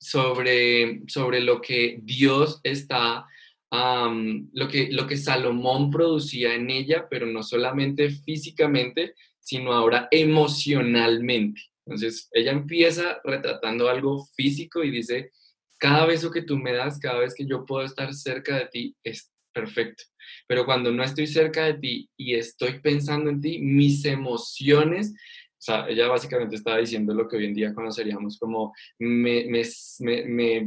sobre, 0.00 1.02
sobre 1.08 1.40
lo 1.40 1.60
que 1.60 1.98
Dios 2.00 2.60
está, 2.62 3.26
lo, 3.72 4.68
que, 4.68 4.92
lo 4.92 5.08
que 5.08 5.16
Salomón 5.16 5.90
producía 5.90 6.54
en 6.54 6.70
ella, 6.70 7.08
pero 7.10 7.26
no 7.26 7.42
solamente 7.42 8.10
físicamente, 8.10 9.16
sino 9.40 9.72
ahora 9.72 10.06
emocionalmente. 10.12 11.62
Entonces, 11.84 12.28
ella 12.30 12.52
empieza 12.52 13.20
retratando 13.24 13.88
algo 13.88 14.24
físico 14.36 14.84
y 14.84 14.92
dice, 14.92 15.32
cada 15.78 16.06
beso 16.06 16.30
que 16.30 16.42
tú 16.42 16.56
me 16.56 16.72
das, 16.72 17.00
cada 17.00 17.18
vez 17.18 17.34
que 17.34 17.44
yo 17.44 17.66
puedo 17.66 17.84
estar 17.84 18.14
cerca 18.14 18.56
de 18.56 18.66
ti, 18.66 18.96
es 19.02 19.32
perfecto. 19.58 20.04
Pero 20.46 20.64
cuando 20.64 20.92
no 20.92 21.02
estoy 21.02 21.26
cerca 21.26 21.64
de 21.64 21.74
ti 21.74 22.10
y 22.16 22.34
estoy 22.34 22.80
pensando 22.80 23.30
en 23.30 23.40
ti, 23.40 23.58
mis 23.58 24.04
emociones, 24.04 25.14
o 25.58 25.60
sea, 25.60 25.88
ella 25.88 26.06
básicamente 26.06 26.54
estaba 26.54 26.78
diciendo 26.78 27.12
lo 27.12 27.26
que 27.26 27.36
hoy 27.36 27.46
en 27.46 27.54
día 27.54 27.74
conoceríamos 27.74 28.38
como 28.38 28.72
me, 29.00 29.64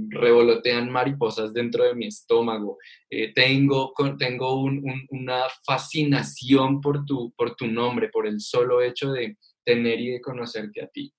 revolotean 0.10 0.92
mariposas 0.92 1.54
dentro 1.54 1.86
de 1.86 1.96
mi 1.96 2.08
estómago, 2.08 2.78
eh, 3.10 3.32
tengo, 3.34 3.94
tengo 4.20 4.62
una 5.10 5.44
fascinación 5.66 6.82
por 6.82 7.06
tu, 7.06 7.32
por 7.38 7.56
tu 7.56 7.68
nombre, 7.68 8.10
por 8.10 8.28
el 8.28 8.42
solo 8.42 8.82
hecho 8.82 9.14
de 9.14 9.38
tener 9.64 10.02
y 10.02 10.10
de 10.10 10.22
conocerte 10.22 10.84
a 10.84 10.88
ti. 10.88 11.14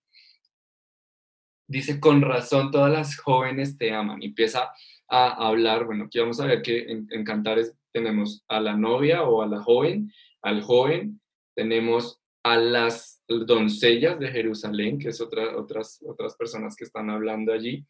Dice, 1.66 1.98
con 1.98 2.20
razón 2.20 2.70
todas 2.70 2.92
las 2.92 3.16
jóvenes 3.16 3.78
te 3.78 3.92
aman. 3.92 4.22
Y 4.22 4.26
empieza 4.26 4.68
a 5.12 5.46
hablar, 5.46 5.84
bueno, 5.84 6.04
aquí 6.04 6.18
vamos 6.18 6.40
a 6.40 6.46
ver 6.46 6.62
que 6.62 6.90
en, 6.90 7.06
en 7.10 7.22
Cantares 7.22 7.74
tenemos 7.92 8.42
a 8.48 8.60
la 8.60 8.74
novia 8.76 9.24
o 9.24 9.42
a 9.42 9.46
la 9.46 9.62
joven, 9.62 10.10
al 10.40 10.62
joven, 10.62 11.20
tenemos 11.54 12.18
a 12.42 12.56
las 12.56 13.22
doncellas 13.28 14.18
de 14.18 14.28
Jerusalén, 14.28 14.98
que 14.98 15.10
es 15.10 15.20
otra, 15.20 15.56
otras, 15.56 16.02
otras 16.06 16.34
personas 16.34 16.74
que 16.74 16.84
están 16.84 17.10
hablando 17.10 17.52
allí, 17.52 17.84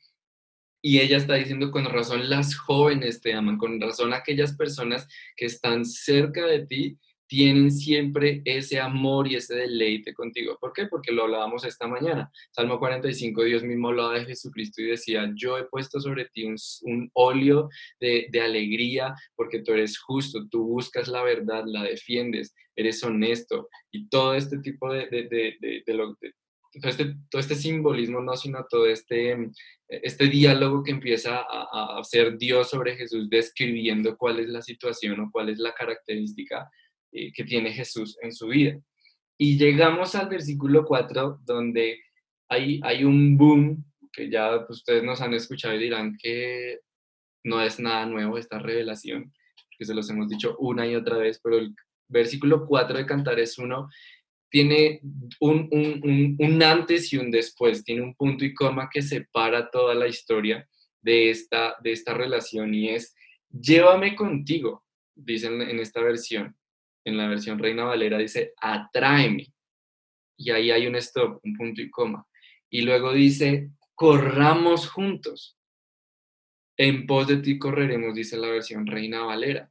y 0.84 0.98
ella 0.98 1.16
está 1.16 1.34
diciendo, 1.34 1.70
con 1.70 1.84
razón 1.84 2.28
las 2.28 2.56
jóvenes 2.56 3.20
te 3.20 3.34
aman, 3.34 3.56
con 3.56 3.80
razón 3.80 4.12
aquellas 4.12 4.56
personas 4.56 5.06
que 5.36 5.46
están 5.46 5.84
cerca 5.84 6.44
de 6.44 6.66
ti 6.66 6.98
tienen 7.32 7.72
siempre 7.72 8.42
ese 8.44 8.78
amor 8.78 9.26
y 9.26 9.36
ese 9.36 9.54
deleite 9.54 10.12
contigo. 10.12 10.58
¿Por 10.60 10.74
qué? 10.74 10.84
Porque 10.84 11.12
lo 11.12 11.22
hablábamos 11.22 11.64
esta 11.64 11.88
mañana. 11.88 12.30
Salmo 12.50 12.78
45, 12.78 13.44
Dios 13.44 13.62
mismo 13.62 13.88
hablaba 13.88 14.18
de 14.18 14.26
Jesucristo 14.26 14.82
y 14.82 14.88
decía, 14.88 15.32
yo 15.34 15.56
he 15.56 15.64
puesto 15.64 15.98
sobre 15.98 16.26
ti 16.26 16.44
un, 16.44 17.10
óleo 17.14 17.70
de, 17.98 18.28
alegría 18.38 19.14
porque 19.34 19.60
tú 19.60 19.72
eres 19.72 19.98
justo, 19.98 20.46
tú 20.50 20.66
buscas 20.66 21.08
la 21.08 21.22
verdad, 21.22 21.64
la 21.64 21.84
defiendes, 21.84 22.54
eres 22.76 23.02
honesto 23.02 23.70
y 23.90 24.10
todo 24.10 24.34
este 24.34 24.58
tipo 24.58 24.92
de, 24.92 25.06
de, 25.06 25.82
todo, 25.86 26.90
este, 26.90 27.16
todo 27.30 27.40
este 27.40 27.54
simbolismo, 27.54 28.20
no, 28.20 28.36
sino 28.36 28.66
todo 28.68 28.86
este, 28.86 29.38
este 29.88 30.26
diálogo 30.26 30.82
que 30.82 30.90
empieza 30.90 31.38
a, 31.38 31.68
a 31.72 31.98
hacer 31.98 32.36
Dios 32.36 32.68
sobre 32.68 32.94
Jesús 32.94 33.30
describiendo 33.30 34.18
cuál 34.18 34.38
es 34.40 34.50
la 34.50 34.60
situación 34.60 35.18
o 35.20 35.30
cuál 35.32 35.48
es 35.48 35.58
la 35.58 35.72
característica 35.72 36.68
eh, 37.12 37.32
que 37.32 37.44
tiene 37.44 37.72
Jesús 37.72 38.18
en 38.22 38.32
su 38.32 38.48
vida. 38.48 38.78
Y 39.38 39.58
llegamos 39.58 40.14
al 40.14 40.28
versículo 40.28 40.84
4, 40.84 41.40
donde 41.44 42.00
hay, 42.48 42.80
hay 42.82 43.04
un 43.04 43.36
boom, 43.36 43.84
que 44.12 44.30
ya 44.30 44.66
ustedes 44.68 45.02
nos 45.02 45.20
han 45.20 45.34
escuchado 45.34 45.74
y 45.74 45.78
dirán 45.78 46.16
que 46.20 46.80
no 47.44 47.60
es 47.62 47.80
nada 47.80 48.06
nuevo 48.06 48.38
esta 48.38 48.58
revelación, 48.58 49.32
que 49.78 49.84
se 49.84 49.94
los 49.94 50.08
hemos 50.10 50.28
dicho 50.28 50.56
una 50.58 50.86
y 50.86 50.94
otra 50.94 51.16
vez, 51.16 51.40
pero 51.42 51.58
el 51.58 51.74
versículo 52.08 52.66
4 52.66 52.98
de 52.98 53.06
Cantares 53.06 53.58
1 53.58 53.88
tiene 54.50 55.00
un, 55.40 55.68
un, 55.70 56.36
un, 56.38 56.62
antes 56.62 57.12
y 57.12 57.16
un 57.16 57.30
después, 57.30 57.82
tiene 57.84 58.02
un 58.02 58.14
punto 58.14 58.44
y 58.44 58.52
coma 58.52 58.90
que 58.92 59.00
separa 59.00 59.70
toda 59.70 59.94
la 59.94 60.06
historia 60.06 60.68
de 61.00 61.30
esta, 61.30 61.76
de 61.82 61.92
esta 61.92 62.12
relación 62.12 62.74
y 62.74 62.90
es, 62.90 63.14
llévame 63.50 64.14
contigo, 64.14 64.84
dicen 65.14 65.62
en 65.62 65.80
esta 65.80 66.02
versión, 66.02 66.54
en 67.04 67.16
la 67.16 67.28
versión 67.28 67.58
Reina 67.58 67.84
Valera 67.84 68.18
dice, 68.18 68.52
atráeme. 68.56 69.52
Y 70.36 70.50
ahí 70.50 70.70
hay 70.70 70.86
un 70.86 70.96
stop, 70.96 71.40
un 71.44 71.54
punto 71.56 71.80
y 71.82 71.90
coma. 71.90 72.26
Y 72.70 72.82
luego 72.82 73.12
dice, 73.12 73.70
corramos 73.94 74.88
juntos. 74.88 75.58
En 76.76 77.06
pos 77.06 77.28
de 77.28 77.36
ti 77.36 77.58
correremos, 77.58 78.14
dice 78.14 78.36
la 78.36 78.48
versión 78.48 78.86
Reina 78.86 79.24
Valera. 79.24 79.70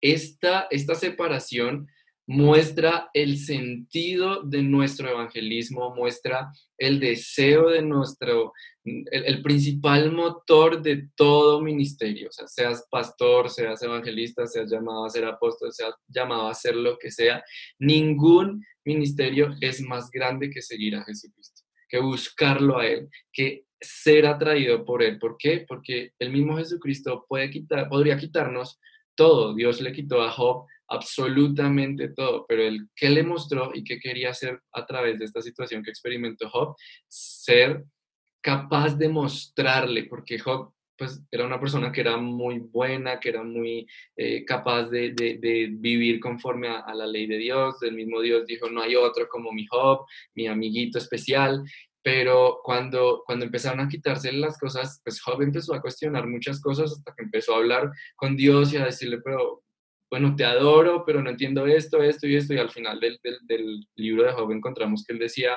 Esta, 0.00 0.66
esta 0.70 0.94
separación 0.94 1.88
muestra 2.26 3.10
el 3.14 3.36
sentido 3.36 4.42
de 4.42 4.62
nuestro 4.62 5.08
evangelismo, 5.08 5.94
muestra 5.94 6.52
el 6.78 7.00
deseo 7.00 7.70
de 7.70 7.82
nuestro, 7.82 8.52
el, 8.84 9.42
principal 9.42 10.12
motor 10.12 10.82
de 10.82 11.08
todo 11.16 11.60
ministerio, 11.60 12.28
o 12.28 12.32
sea, 12.32 12.46
seas 12.46 12.86
pastor, 12.90 13.50
seas 13.50 13.82
evangelista, 13.82 14.46
seas 14.46 14.70
llamado 14.70 15.04
a 15.04 15.10
ser 15.10 15.24
apóstol, 15.24 15.72
seas 15.72 15.94
llamado 16.08 16.48
a 16.48 16.52
hacer 16.52 16.76
lo 16.76 16.96
que 16.98 17.10
sea, 17.10 17.42
ningún 17.78 18.64
ministerio 18.84 19.54
es 19.60 19.80
más 19.80 20.10
grande 20.10 20.50
que 20.50 20.62
seguir 20.62 20.96
a 20.96 21.04
Jesucristo, 21.04 21.62
que 21.88 22.00
buscarlo 22.00 22.78
a 22.78 22.86
Él, 22.86 23.08
que 23.32 23.64
ser 23.80 24.26
atraído 24.26 24.84
por 24.84 25.02
Él. 25.02 25.18
¿Por 25.18 25.36
qué? 25.36 25.64
Porque 25.66 26.12
el 26.18 26.30
mismo 26.30 26.56
Jesucristo 26.56 27.26
puede 27.28 27.50
quitar, 27.50 27.88
podría 27.88 28.16
quitarnos 28.16 28.78
todo. 29.14 29.54
Dios 29.54 29.80
le 29.80 29.92
quitó 29.92 30.22
a 30.22 30.30
Job 30.30 30.66
absolutamente 30.92 32.08
todo, 32.08 32.44
pero 32.46 32.62
el 32.62 32.88
que 32.94 33.08
le 33.08 33.22
mostró 33.22 33.72
y 33.74 33.82
qué 33.82 33.98
quería 33.98 34.30
hacer 34.30 34.60
a 34.72 34.84
través 34.84 35.18
de 35.18 35.24
esta 35.24 35.40
situación 35.40 35.82
que 35.82 35.90
experimentó 35.90 36.48
Job, 36.50 36.76
ser 37.08 37.84
capaz 38.42 38.96
de 38.96 39.08
mostrarle, 39.08 40.04
porque 40.04 40.38
Job 40.38 40.72
pues 40.98 41.20
era 41.30 41.46
una 41.46 41.58
persona 41.58 41.90
que 41.90 42.02
era 42.02 42.16
muy 42.16 42.58
buena, 42.58 43.18
que 43.18 43.30
era 43.30 43.42
muy 43.42 43.86
eh, 44.16 44.44
capaz 44.44 44.88
de, 44.90 45.14
vivir 45.72 46.20
conforme 46.20 46.68
a, 46.68 46.80
a, 46.80 46.94
la 46.94 47.06
ley 47.06 47.26
de 47.26 47.38
Dios. 47.38 47.82
El 47.82 47.94
mismo 47.94 48.20
Dios 48.20 48.46
dijo, 48.46 48.68
no 48.68 48.82
hay 48.82 48.94
otro 48.94 49.26
como 49.28 49.50
mi 49.50 49.66
Job, 49.66 50.04
mi 50.34 50.46
amiguito 50.46 50.98
especial. 50.98 51.64
Pero 52.04 52.60
cuando, 52.62 53.22
cuando 53.24 53.44
empezaron 53.44 53.80
a 53.80 53.88
quitarse 53.88 54.30
las 54.32 54.58
cosas, 54.58 55.00
pues 55.02 55.20
Job 55.20 55.40
empezó 55.42 55.74
a 55.74 55.80
cuestionar 55.80 56.26
muchas 56.26 56.60
cosas 56.60 56.92
hasta 56.92 57.14
que 57.16 57.24
empezó 57.24 57.54
a 57.54 57.58
hablar 57.58 57.90
con 58.16 58.36
Dios 58.36 58.72
y 58.72 58.76
a 58.76 58.84
decirle, 58.84 59.18
pero 59.24 59.62
bueno, 60.12 60.36
te 60.36 60.44
adoro, 60.44 61.04
pero 61.06 61.22
no 61.22 61.30
entiendo 61.30 61.66
esto, 61.66 62.02
esto 62.02 62.26
y 62.26 62.36
esto, 62.36 62.52
y 62.52 62.58
al 62.58 62.68
final 62.68 63.00
del, 63.00 63.18
del, 63.44 63.86
libro 63.96 64.24
de 64.24 64.32
Job 64.32 64.52
encontramos 64.52 65.04
que 65.06 65.14
él 65.14 65.18
decía, 65.18 65.56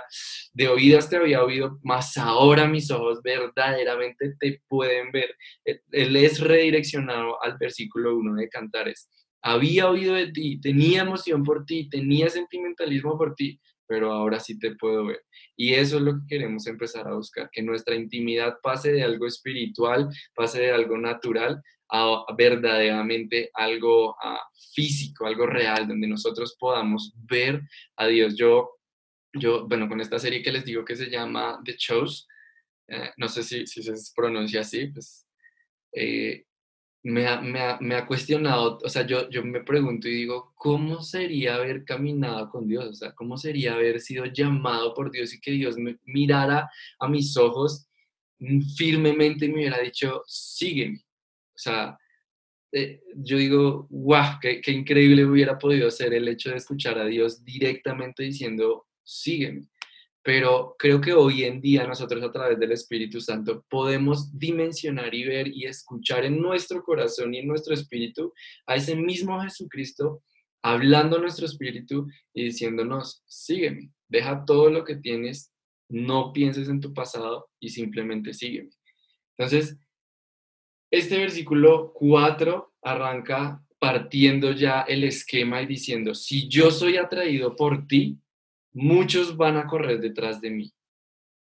de 0.54 0.70
oídas 0.70 1.10
te 1.10 1.18
había 1.18 1.44
oído, 1.44 1.78
mas 1.84 2.16
ahora 2.16 2.66
mis 2.66 2.90
ojos 2.90 3.22
verdaderamente 3.22 4.34
te 4.40 4.62
pueden 4.70 5.12
ver. 5.12 5.36
Él 5.66 6.16
es 6.16 6.40
redireccionado 6.40 7.44
al 7.44 7.58
versículo 7.58 8.16
1 8.16 8.36
de 8.36 8.48
Cantares. 8.48 9.10
Había 9.42 9.90
oído 9.90 10.14
de 10.14 10.32
ti, 10.32 10.62
tenía 10.62 11.02
emoción 11.02 11.44
por 11.44 11.66
ti, 11.66 11.90
tenía 11.90 12.30
sentimentalismo 12.30 13.18
por 13.18 13.36
ti, 13.36 13.60
pero 13.86 14.14
ahora 14.14 14.40
sí 14.40 14.58
te 14.58 14.74
puedo 14.78 15.06
ver. 15.06 15.22
Y 15.58 15.74
eso 15.74 15.98
es 15.98 16.04
lo 16.04 16.14
que 16.14 16.28
queremos 16.30 16.66
empezar 16.68 17.10
a 17.10 17.16
buscar, 17.16 17.50
que 17.52 17.62
nuestra 17.62 17.96
intimidad 17.96 18.56
pase 18.64 18.94
de 18.94 19.04
algo 19.04 19.28
espiritual, 19.28 20.08
pase 20.34 20.62
de 20.62 20.72
algo 20.72 20.98
natural 20.98 21.62
a 22.02 22.26
verdaderamente 22.38 23.50
algo 23.54 24.16
físico, 24.74 25.26
algo 25.26 25.46
real, 25.46 25.88
donde 25.88 26.08
nosotros 26.08 26.56
podamos 26.60 27.14
ver 27.16 27.62
a 27.96 28.08
Dios. 28.08 28.36
Yo, 28.36 28.78
yo, 29.34 29.68
bueno, 29.68 29.88
con 29.88 30.02
esta 30.02 30.20
serie 30.20 30.44
que 30.44 30.52
les 30.52 30.66
digo 30.66 30.84
que 30.86 30.96
se 30.96 31.10
llama 31.10 31.60
The 31.64 31.76
Chose, 31.78 32.26
eh, 32.88 33.12
no 33.18 33.28
sé 33.28 33.44
si, 33.44 33.66
se 33.66 33.94
pronuncia 34.16 34.62
así, 34.62 34.88
pues 34.88 35.26
eh, 35.94 36.46
me, 37.04 37.28
ha, 37.28 37.42
me, 37.42 37.60
me, 37.80 37.96
ha, 37.96 38.06
cuestionado, 38.06 38.80
o 38.84 38.90
sea, 38.90 39.06
yo, 39.06 39.30
yo 39.30 39.44
me 39.44 39.64
pregunto 39.64 40.08
y 40.08 40.16
digo, 40.16 40.54
¿cómo 40.56 41.02
sería 41.02 41.56
haber 41.56 41.86
caminado 41.86 42.50
con 42.50 42.68
Dios? 42.68 42.86
O 42.86 42.94
sea, 42.94 43.14
¿cómo 43.14 43.38
sería 43.38 43.74
haber 43.74 44.02
sido 44.02 44.26
llamado 44.26 44.94
por 44.94 45.12
Dios 45.12 45.34
y 45.34 45.40
que 45.40 45.52
Dios 45.52 45.78
me 45.78 45.98
mirara 46.04 46.70
a 47.00 47.08
mis 47.08 47.36
ojos 47.38 47.88
firmemente 48.76 49.46
y 49.46 49.50
me 49.50 49.56
hubiera 49.56 49.80
dicho, 49.80 50.22
sígueme? 50.28 51.05
O 51.56 51.58
sea, 51.58 51.98
eh, 52.72 53.02
yo 53.16 53.38
digo, 53.38 53.88
qué, 54.42 54.60
qué, 54.60 54.72
increíble 54.72 55.26
hubiera 55.26 55.58
podido 55.58 55.90
ser 55.90 56.14
el 56.14 56.28
hecho 56.28 56.50
de 56.50 56.58
escuchar 56.58 57.00
a 57.00 57.06
Dios 57.06 57.44
directamente 57.46 58.24
diciendo, 58.24 58.86
sígueme. 59.04 59.68
Pero 60.22 60.76
creo 60.78 61.00
que 61.00 61.14
hoy 61.14 61.44
en 61.44 61.62
día 61.62 61.88
nosotros 61.88 62.24
a 62.24 62.32
través 62.32 62.60
del 62.60 62.72
Espíritu 62.72 63.22
Santo 63.22 63.64
podemos 63.70 64.38
dimensionar 64.38 65.14
y 65.14 65.24
ver 65.24 65.48
y 65.48 65.66
escuchar 65.66 66.26
en 66.26 66.42
nuestro 66.42 66.84
corazón 66.84 67.34
y 67.34 67.40
en 67.40 67.48
nuestro 67.48 67.76
espíritu 67.76 68.34
a 68.66 68.76
ese 68.76 68.96
mismo 68.96 69.40
Jesucristo 69.40 70.24
hablando 70.64 71.18
a 71.18 71.22
nuestro 71.22 71.46
espíritu 71.46 72.08
y 72.34 72.46
diciéndonos, 72.46 73.24
sígueme, 73.28 73.92
deja 74.10 74.44
todo 74.46 74.72
lo 74.72 74.84
que 74.84 74.96
tienes, 74.96 75.54
no 75.90 76.34
pienses 76.34 76.70
en 76.70 76.82
tu 76.82 76.92
pasado 76.92 77.48
y 77.60 77.70
simplemente 77.70 78.34
sígueme. 78.34 78.72
Entonces, 79.38 79.78
este 80.98 81.18
versículo 81.18 81.92
4 81.94 82.74
arranca 82.84 83.62
partiendo 83.80 84.52
ya 84.52 84.82
el 84.82 85.04
esquema 85.04 85.62
y 85.62 85.66
diciendo, 85.66 86.16
si 86.16 86.48
yo 86.48 86.72
soy 86.72 86.98
atraído 86.98 87.56
por 87.56 87.86
ti, 87.88 88.18
muchos 88.74 89.36
van 89.36 89.58
a 89.58 89.68
correr 89.68 90.00
detrás 90.00 90.42
de 90.42 90.52
mí. 90.52 90.74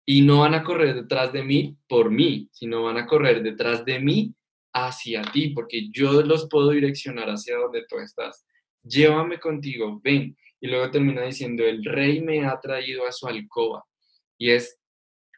Y 0.06 0.22
no 0.22 0.40
van 0.40 0.54
a 0.54 0.64
correr 0.64 0.96
detrás 0.96 1.34
de 1.34 1.44
mí 1.44 1.78
por 1.88 2.12
mí, 2.12 2.50
sino 2.52 2.84
van 2.84 2.98
a 2.98 3.06
correr 3.06 3.42
detrás 3.42 3.84
de 3.86 4.00
mí 4.00 4.34
hacia 4.74 5.22
ti, 5.24 5.50
porque 5.50 5.90
yo 5.92 6.22
los 6.22 6.48
puedo 6.48 6.70
direccionar 6.70 7.30
hacia 7.30 7.58
donde 7.58 7.86
tú 7.88 7.98
estás. 7.98 8.46
Llévame 8.84 9.40
contigo, 9.40 10.00
ven. 10.04 10.38
Y 10.60 10.68
luego 10.68 10.92
termina 10.92 11.24
diciendo, 11.24 11.64
el 11.66 11.84
rey 11.84 12.22
me 12.22 12.46
ha 12.46 12.60
traído 12.60 13.08
a 13.08 13.12
su 13.12 13.28
alcoba. 13.28 13.84
Y 14.38 14.52
es 14.52 14.80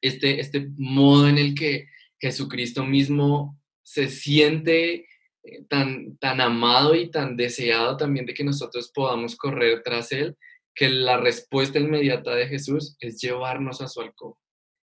este, 0.01 0.39
este 0.39 0.69
modo 0.77 1.27
en 1.29 1.37
el 1.37 1.55
que 1.55 1.87
Jesucristo 2.19 2.85
mismo 2.85 3.57
se 3.83 4.07
siente 4.07 5.07
eh, 5.43 5.63
tan, 5.69 6.17
tan 6.17 6.41
amado 6.41 6.95
y 6.95 7.11
tan 7.11 7.35
deseado 7.37 7.97
también 7.97 8.25
de 8.25 8.33
que 8.33 8.43
nosotros 8.43 8.91
podamos 8.93 9.35
correr 9.35 9.81
tras 9.83 10.11
Él, 10.11 10.37
que 10.73 10.89
la 10.89 11.17
respuesta 11.17 11.79
inmediata 11.79 12.33
de 12.33 12.47
Jesús 12.47 12.95
es 12.99 13.21
llevarnos 13.21 13.81
a 13.81 13.87
su 13.87 14.01
alcoba, 14.01 14.35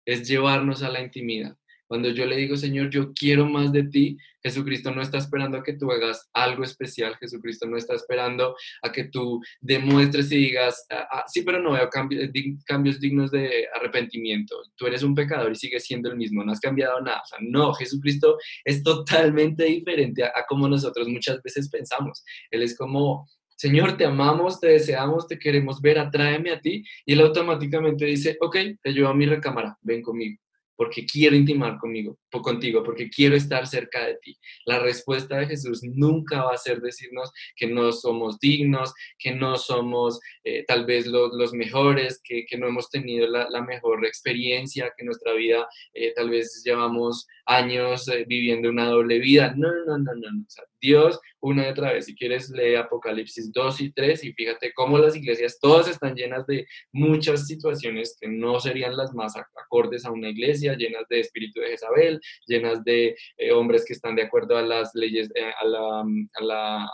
es 0.06 0.28
llevarnos 0.28 0.82
a 0.82 0.90
la 0.90 1.00
intimidad. 1.00 1.56
Cuando 1.90 2.08
yo 2.10 2.24
le 2.24 2.36
digo, 2.36 2.56
Señor, 2.56 2.88
yo 2.88 3.12
quiero 3.12 3.46
más 3.46 3.72
de 3.72 3.82
ti, 3.82 4.16
Jesucristo 4.44 4.92
no 4.92 5.02
está 5.02 5.18
esperando 5.18 5.58
a 5.58 5.64
que 5.64 5.72
tú 5.72 5.90
hagas 5.90 6.30
algo 6.32 6.62
especial. 6.62 7.16
Jesucristo 7.16 7.66
no 7.66 7.76
está 7.76 7.96
esperando 7.96 8.54
a 8.80 8.92
que 8.92 9.06
tú 9.08 9.40
demuestres 9.60 10.30
y 10.30 10.36
digas, 10.36 10.86
ah, 10.88 11.08
ah, 11.10 11.24
sí, 11.26 11.42
pero 11.42 11.58
no 11.58 11.72
veo 11.72 11.90
cambios, 11.90 12.30
cambios 12.64 13.00
dignos 13.00 13.32
de 13.32 13.66
arrepentimiento. 13.74 14.54
Tú 14.76 14.86
eres 14.86 15.02
un 15.02 15.16
pecador 15.16 15.50
y 15.50 15.56
sigues 15.56 15.84
siendo 15.84 16.08
el 16.08 16.16
mismo, 16.16 16.44
no 16.44 16.52
has 16.52 16.60
cambiado 16.60 17.00
nada. 17.00 17.22
No, 17.40 17.74
Jesucristo 17.74 18.38
es 18.64 18.84
totalmente 18.84 19.64
diferente 19.64 20.22
a, 20.22 20.28
a 20.28 20.46
como 20.48 20.68
nosotros 20.68 21.08
muchas 21.08 21.42
veces 21.42 21.68
pensamos. 21.68 22.22
Él 22.52 22.62
es 22.62 22.78
como, 22.78 23.28
Señor, 23.56 23.96
te 23.96 24.04
amamos, 24.04 24.60
te 24.60 24.68
deseamos, 24.68 25.26
te 25.26 25.40
queremos 25.40 25.80
ver, 25.80 25.98
atráeme 25.98 26.52
a 26.52 26.60
ti. 26.60 26.84
Y 27.04 27.14
él 27.14 27.20
automáticamente 27.22 28.04
dice, 28.04 28.36
ok, 28.40 28.56
te 28.80 28.92
llevo 28.92 29.08
a 29.08 29.14
mi 29.14 29.26
recámara, 29.26 29.76
ven 29.82 30.02
conmigo 30.02 30.40
porque 30.80 31.04
quiero 31.04 31.36
intimar 31.36 31.76
conmigo, 31.76 32.18
contigo, 32.30 32.82
porque 32.82 33.10
quiero 33.10 33.36
estar 33.36 33.66
cerca 33.66 34.06
de 34.06 34.14
ti. 34.14 34.38
La 34.64 34.78
respuesta 34.78 35.36
de 35.36 35.46
Jesús 35.46 35.82
nunca 35.82 36.42
va 36.42 36.54
a 36.54 36.56
ser 36.56 36.80
decirnos 36.80 37.30
que 37.54 37.66
no 37.66 37.92
somos 37.92 38.38
dignos, 38.40 38.94
que 39.18 39.34
no 39.34 39.58
somos 39.58 40.20
eh, 40.42 40.64
tal 40.66 40.86
vez 40.86 41.06
los, 41.06 41.52
mejores, 41.52 42.18
que, 42.24 42.46
no 42.56 42.66
hemos 42.66 42.88
tenido 42.88 43.28
la, 43.28 43.60
mejor 43.60 44.06
experiencia, 44.06 44.94
que 44.96 45.04
nuestra 45.04 45.34
vida 45.34 45.68
eh, 45.92 46.14
tal 46.14 46.30
vez 46.30 46.62
llevamos 46.64 47.26
años 47.44 48.08
eh, 48.08 48.24
viviendo 48.26 48.70
una 48.70 48.86
doble 48.86 49.18
vida. 49.18 49.52
No, 49.54 49.68
no, 49.84 49.98
no, 49.98 50.14
no, 50.14 50.30
no. 50.30 50.46
Dios 50.80 51.20
una 51.40 51.66
y 51.66 51.70
otra 51.70 51.92
vez. 51.92 52.06
Si 52.06 52.14
quieres, 52.14 52.50
lee 52.50 52.74
Apocalipsis 52.74 53.52
2 53.52 53.80
y 53.80 53.92
3 53.92 54.24
y 54.24 54.32
fíjate 54.32 54.72
cómo 54.72 54.98
las 54.98 55.16
iglesias 55.16 55.58
todas 55.60 55.88
están 55.88 56.14
llenas 56.14 56.46
de 56.46 56.66
muchas 56.92 57.46
situaciones 57.46 58.16
que 58.20 58.28
no 58.28 58.60
serían 58.60 58.96
las 58.96 59.14
más 59.14 59.34
acordes 59.36 60.04
a 60.04 60.10
una 60.10 60.28
iglesia, 60.28 60.74
llenas 60.74 61.06
de 61.08 61.20
espíritu 61.20 61.60
de 61.60 61.68
Jezabel, 61.68 62.20
llenas 62.46 62.84
de 62.84 63.16
eh, 63.36 63.52
hombres 63.52 63.84
que 63.86 63.94
están 63.94 64.14
de 64.14 64.22
acuerdo 64.22 64.56
a 64.56 64.62
las 64.62 64.94
leyes, 64.94 65.30
eh, 65.34 65.52
a, 65.60 66.86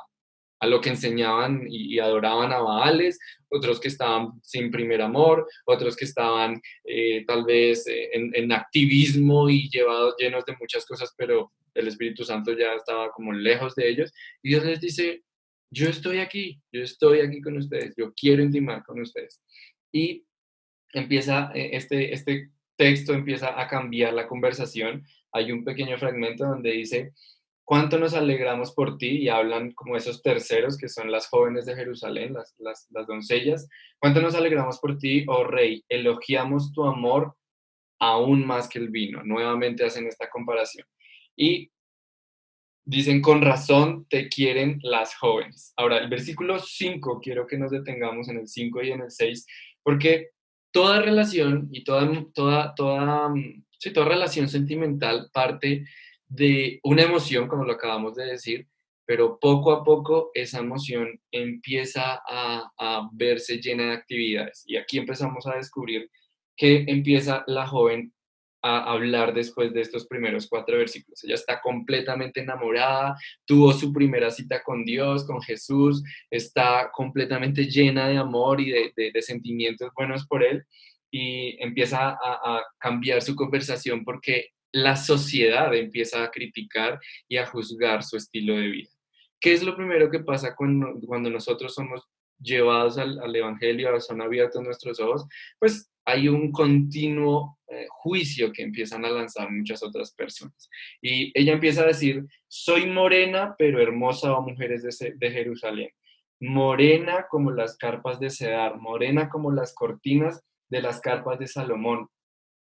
lo 0.66 0.80
que 0.80 0.90
enseñaban 0.90 1.66
y, 1.68 1.98
adoraban 1.98 2.52
a 2.52 2.58
Baales, 2.58 3.18
otros 3.48 3.78
que 3.78 3.88
estaban 3.88 4.32
sin 4.42 4.70
primer 4.70 5.02
amor, 5.02 5.46
otros 5.64 5.96
que 5.96 6.06
estaban 6.06 6.60
eh, 6.84 7.24
tal 7.26 7.44
vez 7.44 7.86
en, 7.86 8.32
en 8.34 8.52
activismo 8.52 9.48
y 9.48 9.68
llevados 9.68 10.14
llenos 10.18 10.44
de 10.44 10.56
muchas 10.58 10.84
cosas, 10.86 11.14
pero 11.16 11.52
el 11.76 11.88
Espíritu 11.88 12.24
Santo 12.24 12.52
ya 12.52 12.74
estaba 12.74 13.10
como 13.10 13.32
lejos 13.32 13.74
de 13.74 13.88
ellos, 13.88 14.12
y 14.42 14.50
Dios 14.50 14.64
les 14.64 14.80
dice, 14.80 15.22
yo 15.70 15.88
estoy 15.88 16.18
aquí, 16.18 16.60
yo 16.72 16.82
estoy 16.82 17.20
aquí 17.20 17.40
con 17.40 17.56
ustedes, 17.56 17.94
yo 17.96 18.12
quiero 18.14 18.42
intimar 18.42 18.84
con 18.84 19.00
ustedes. 19.00 19.42
Y 19.92 20.24
empieza, 20.92 21.50
eh, 21.54 21.70
este, 21.72 22.12
este 22.12 22.50
texto 22.76 23.12
empieza 23.14 23.60
a 23.60 23.66
cambiar 23.68 24.14
la 24.14 24.28
conversación. 24.28 25.04
Hay 25.32 25.52
un 25.52 25.64
pequeño 25.64 25.98
fragmento 25.98 26.44
donde 26.44 26.72
dice, 26.72 27.12
cuánto 27.64 27.98
nos 27.98 28.14
alegramos 28.14 28.72
por 28.72 28.96
ti, 28.96 29.22
y 29.22 29.28
hablan 29.28 29.72
como 29.72 29.96
esos 29.96 30.22
terceros 30.22 30.78
que 30.78 30.88
son 30.88 31.10
las 31.10 31.28
jóvenes 31.28 31.66
de 31.66 31.74
Jerusalén, 31.74 32.34
las, 32.34 32.54
las, 32.58 32.86
las 32.90 33.06
doncellas, 33.06 33.68
cuánto 33.98 34.22
nos 34.22 34.34
alegramos 34.34 34.78
por 34.78 34.96
ti, 34.98 35.24
oh 35.26 35.44
rey, 35.44 35.84
elogiamos 35.88 36.72
tu 36.72 36.84
amor 36.84 37.34
aún 37.98 38.46
más 38.46 38.68
que 38.68 38.78
el 38.78 38.90
vino. 38.90 39.22
Nuevamente 39.24 39.84
hacen 39.84 40.06
esta 40.06 40.28
comparación. 40.28 40.86
Y 41.36 41.70
dicen, 42.86 43.20
con 43.20 43.42
razón 43.42 44.06
te 44.08 44.28
quieren 44.28 44.78
las 44.82 45.16
jóvenes. 45.16 45.72
Ahora, 45.76 45.98
el 45.98 46.08
versículo 46.08 46.58
5, 46.58 47.20
quiero 47.20 47.46
que 47.46 47.58
nos 47.58 47.72
detengamos 47.72 48.28
en 48.28 48.38
el 48.38 48.48
5 48.48 48.82
y 48.82 48.92
en 48.92 49.02
el 49.02 49.10
6, 49.10 49.46
porque 49.82 50.30
toda 50.70 51.02
relación 51.02 51.68
y 51.72 51.84
toda, 51.84 52.08
toda, 52.32 52.74
toda, 52.74 53.34
sí, 53.78 53.92
toda 53.92 54.08
relación 54.08 54.48
sentimental 54.48 55.30
parte 55.32 55.84
de 56.28 56.80
una 56.84 57.02
emoción, 57.02 57.48
como 57.48 57.64
lo 57.64 57.72
acabamos 57.72 58.14
de 58.14 58.26
decir, 58.26 58.68
pero 59.04 59.38
poco 59.38 59.72
a 59.72 59.84
poco 59.84 60.30
esa 60.34 60.58
emoción 60.58 61.20
empieza 61.30 62.20
a, 62.28 62.70
a, 62.78 63.08
verse 63.12 63.58
llena 63.58 63.84
de 63.84 63.92
actividades. 63.92 64.64
Y 64.66 64.76
aquí 64.76 64.98
empezamos 64.98 65.46
a 65.46 65.56
descubrir 65.56 66.10
que 66.56 66.84
empieza 66.88 67.44
la 67.46 67.66
joven 67.66 68.12
a 68.66 68.92
hablar 68.92 69.32
después 69.32 69.72
de 69.72 69.80
estos 69.80 70.06
primeros 70.06 70.48
cuatro 70.48 70.76
versículos. 70.76 71.22
Ella 71.22 71.36
está 71.36 71.60
completamente 71.60 72.40
enamorada, 72.40 73.14
tuvo 73.44 73.72
su 73.72 73.92
primera 73.92 74.30
cita 74.30 74.62
con 74.64 74.84
Dios, 74.84 75.24
con 75.24 75.40
Jesús, 75.40 76.02
está 76.30 76.90
completamente 76.92 77.66
llena 77.66 78.08
de 78.08 78.16
amor 78.16 78.60
y 78.60 78.72
de, 78.72 79.22
sentimientos 79.22 79.90
buenos 79.96 80.26
por 80.26 80.42
Él 80.42 80.64
y 81.10 81.56
empieza 81.62 82.10
a, 82.10 82.62
cambiar 82.78 83.22
su 83.22 83.34
conversación 83.36 84.04
porque 84.04 84.50
la 84.72 84.96
sociedad 84.96 85.72
empieza 85.74 86.24
a 86.24 86.30
criticar 86.30 86.98
y 87.28 87.36
a 87.36 87.46
juzgar 87.46 88.02
su 88.02 88.16
estilo 88.16 88.56
de 88.56 88.68
vida. 88.68 88.90
¿Qué 89.40 89.52
es 89.52 89.62
lo 89.62 89.76
primero 89.76 90.10
que 90.10 90.20
pasa 90.20 90.54
cuando, 90.56 90.98
cuando 91.06 91.30
nosotros 91.30 91.72
somos 91.72 92.02
llevados 92.38 92.98
al, 92.98 93.18
al 93.20 93.34
Evangelio, 93.34 94.00
son 94.00 94.20
abiertos 94.20 94.62
nuestros 94.62 94.98
ojos? 94.98 95.24
Pues 95.58 95.90
hay 96.06 96.28
un 96.28 96.52
continuo 96.52 97.58
eh, 97.68 97.86
juicio 97.90 98.52
que 98.52 98.62
empiezan 98.62 99.04
a 99.04 99.10
lanzar 99.10 99.50
muchas 99.50 99.82
otras 99.82 100.12
personas. 100.14 100.70
Y 101.02 101.32
ella 101.38 101.52
empieza 101.52 101.82
a 101.82 101.86
decir, 101.86 102.24
soy 102.46 102.86
morena, 102.86 103.56
pero 103.58 103.82
hermosa, 103.82 104.32
oh 104.34 104.42
mujeres 104.42 104.82
de, 104.82 105.14
de 105.16 105.30
Jerusalén. 105.30 105.90
Morena 106.40 107.26
como 107.28 107.50
las 107.50 107.76
carpas 107.76 108.20
de 108.20 108.30
Cedar, 108.30 108.78
morena 108.78 109.28
como 109.28 109.50
las 109.50 109.74
cortinas 109.74 110.42
de 110.68 110.80
las 110.80 111.00
carpas 111.00 111.38
de 111.38 111.48
Salomón. 111.48 112.08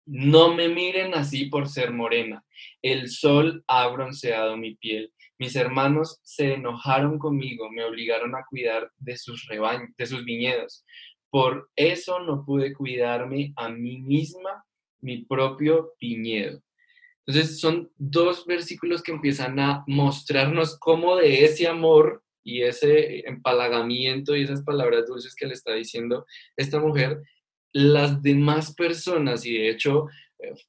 No 0.06 0.54
me 0.54 0.70
miren 0.70 1.14
así 1.14 1.46
por 1.46 1.68
ser 1.68 1.92
morena. 1.92 2.44
El 2.82 3.10
sol 3.10 3.64
ha 3.68 3.88
bronceado 3.88 4.58
mi 4.58 4.76
piel. 4.76 5.12
Mis 5.38 5.56
hermanos 5.56 6.20
se 6.24 6.54
enojaron 6.54 7.20
conmigo, 7.20 7.70
me 7.70 7.84
obligaron 7.84 8.34
a 8.36 8.46
cuidar 8.50 8.90
de 8.98 9.18
sus 9.18 9.46
rebaños, 9.48 9.90
de 9.96 10.06
sus 10.08 10.26
viñedos. 10.26 10.84
Por 11.30 11.70
eso 11.76 12.20
no 12.20 12.46
pude 12.46 12.74
cuidarme 12.74 13.54
a 13.56 13.70
mí 13.70 14.00
misma, 14.00 14.66
mi 15.02 15.26
propio 15.26 15.94
viñedo. 16.00 16.62
Entonces 17.26 17.60
son 17.60 17.92
dos 17.98 18.46
versículos 18.46 19.04
que 19.04 19.12
empiezan 19.12 19.60
a 19.60 19.84
mostrarnos 19.86 20.80
cómo 20.80 21.18
de 21.18 21.44
ese 21.44 21.68
amor 21.68 22.24
y 22.42 22.62
ese 22.62 23.28
empalagamiento 23.28 24.36
y 24.36 24.44
esas 24.44 24.64
palabras 24.64 25.06
dulces 25.08 25.36
que 25.36 25.46
le 25.46 25.54
está 25.54 25.74
diciendo 25.74 26.26
esta 26.56 26.80
mujer, 26.80 27.22
las 27.74 28.22
demás 28.22 28.74
personas, 28.74 29.46
y 29.46 29.58
de 29.58 29.70
hecho 29.70 30.08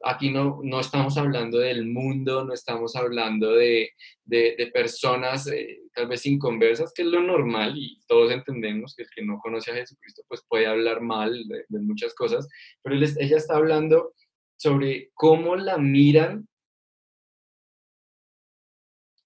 aquí 0.02 0.30
no, 0.30 0.60
no 0.62 0.80
estamos 0.80 1.16
hablando 1.18 1.58
del 1.58 1.86
mundo, 1.86 2.44
no 2.44 2.52
estamos 2.54 2.96
hablando 2.96 3.52
de, 3.52 3.90
de, 4.24 4.70
personas 4.72 5.46
eh, 5.48 5.80
tal 5.94 6.08
vez 6.08 6.24
inconversas, 6.26 6.92
que 6.94 7.02
es 7.02 7.08
lo 7.08 7.22
normal 7.22 7.74
y 7.76 8.00
todos 8.06 8.32
entendemos 8.32 8.94
que 8.94 9.02
el 9.02 9.10
que 9.10 9.24
no 9.24 9.38
conoce 9.38 9.70
a 9.70 9.74
Jesucristo 9.74 10.22
pues 10.28 10.42
puede 10.48 10.66
hablar 10.66 11.00
mal 11.00 11.46
de, 11.48 11.64
muchas 11.80 12.14
cosas, 12.14 12.48
pero 12.82 12.96
ella 12.96 13.36
está 13.36 13.56
hablando 13.56 14.14
sobre 14.56 15.10
cómo 15.14 15.56
la 15.56 15.78
miran 15.78 16.48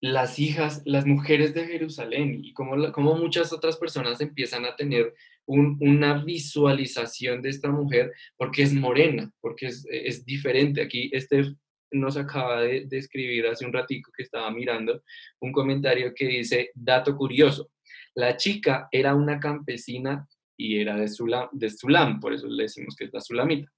las 0.00 0.40
hijas, 0.40 0.82
las 0.84 1.06
mujeres 1.06 1.54
de 1.54 1.66
Jerusalén 1.66 2.40
y 2.44 2.52
cómo, 2.54 2.90
cómo 2.92 3.14
muchas 3.14 3.52
otras 3.52 3.76
personas 3.76 4.20
empiezan 4.20 4.64
a 4.64 4.74
tener 4.74 5.14
un, 5.46 5.76
una 5.80 6.22
visualización 6.22 7.42
de 7.42 7.50
esta 7.50 7.70
mujer 7.70 8.12
porque 8.36 8.62
es 8.62 8.72
morena, 8.72 9.30
porque 9.40 9.66
es, 9.66 9.86
es 9.90 10.24
diferente. 10.24 10.82
Aquí 10.82 11.10
este 11.12 11.54
nos 11.90 12.16
acaba 12.16 12.62
de, 12.62 12.86
de, 12.86 12.98
escribir 12.98 13.46
hace 13.46 13.66
un 13.66 13.72
ratico 13.72 14.10
que 14.16 14.22
estaba 14.22 14.50
mirando 14.50 15.02
un 15.40 15.52
comentario 15.52 16.14
que 16.14 16.26
dice, 16.26 16.70
dato 16.74 17.14
curioso, 17.16 17.70
la 18.14 18.36
chica 18.36 18.88
era 18.90 19.14
una 19.14 19.38
campesina 19.38 20.26
y 20.56 20.80
era 20.80 20.96
de 20.96 21.08
Sulam, 21.08 21.48
de 21.52 21.70
Sulam 21.70 22.20
por 22.20 22.32
eso 22.32 22.46
le 22.46 22.64
decimos 22.64 22.94
que 22.96 23.04
es 23.04 23.12
la 23.12 23.20
Sulamita. 23.20 23.70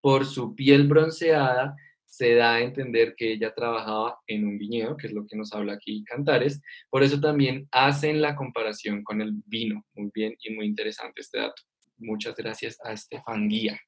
Por 0.00 0.26
su 0.26 0.54
piel 0.54 0.88
bronceada 0.88 1.76
se 2.12 2.34
da 2.34 2.56
a 2.56 2.60
entender 2.60 3.14
que 3.16 3.32
ella 3.32 3.54
trabajaba 3.54 4.18
en 4.26 4.46
un 4.46 4.58
viñedo, 4.58 4.98
que 4.98 5.06
es 5.06 5.14
lo 5.14 5.26
que 5.26 5.34
nos 5.34 5.54
habla 5.54 5.72
aquí 5.72 6.04
Cantares. 6.04 6.60
Por 6.90 7.02
eso 7.02 7.18
también 7.18 7.66
hacen 7.72 8.20
la 8.20 8.36
comparación 8.36 9.02
con 9.02 9.22
el 9.22 9.32
vino. 9.46 9.82
Muy 9.94 10.10
bien 10.12 10.36
y 10.42 10.50
muy 10.52 10.66
interesante 10.66 11.22
este 11.22 11.38
dato. 11.38 11.62
Muchas 11.96 12.36
gracias 12.36 12.76
a 12.84 12.92
Estefan 12.92 13.48
Guía. 13.48 13.80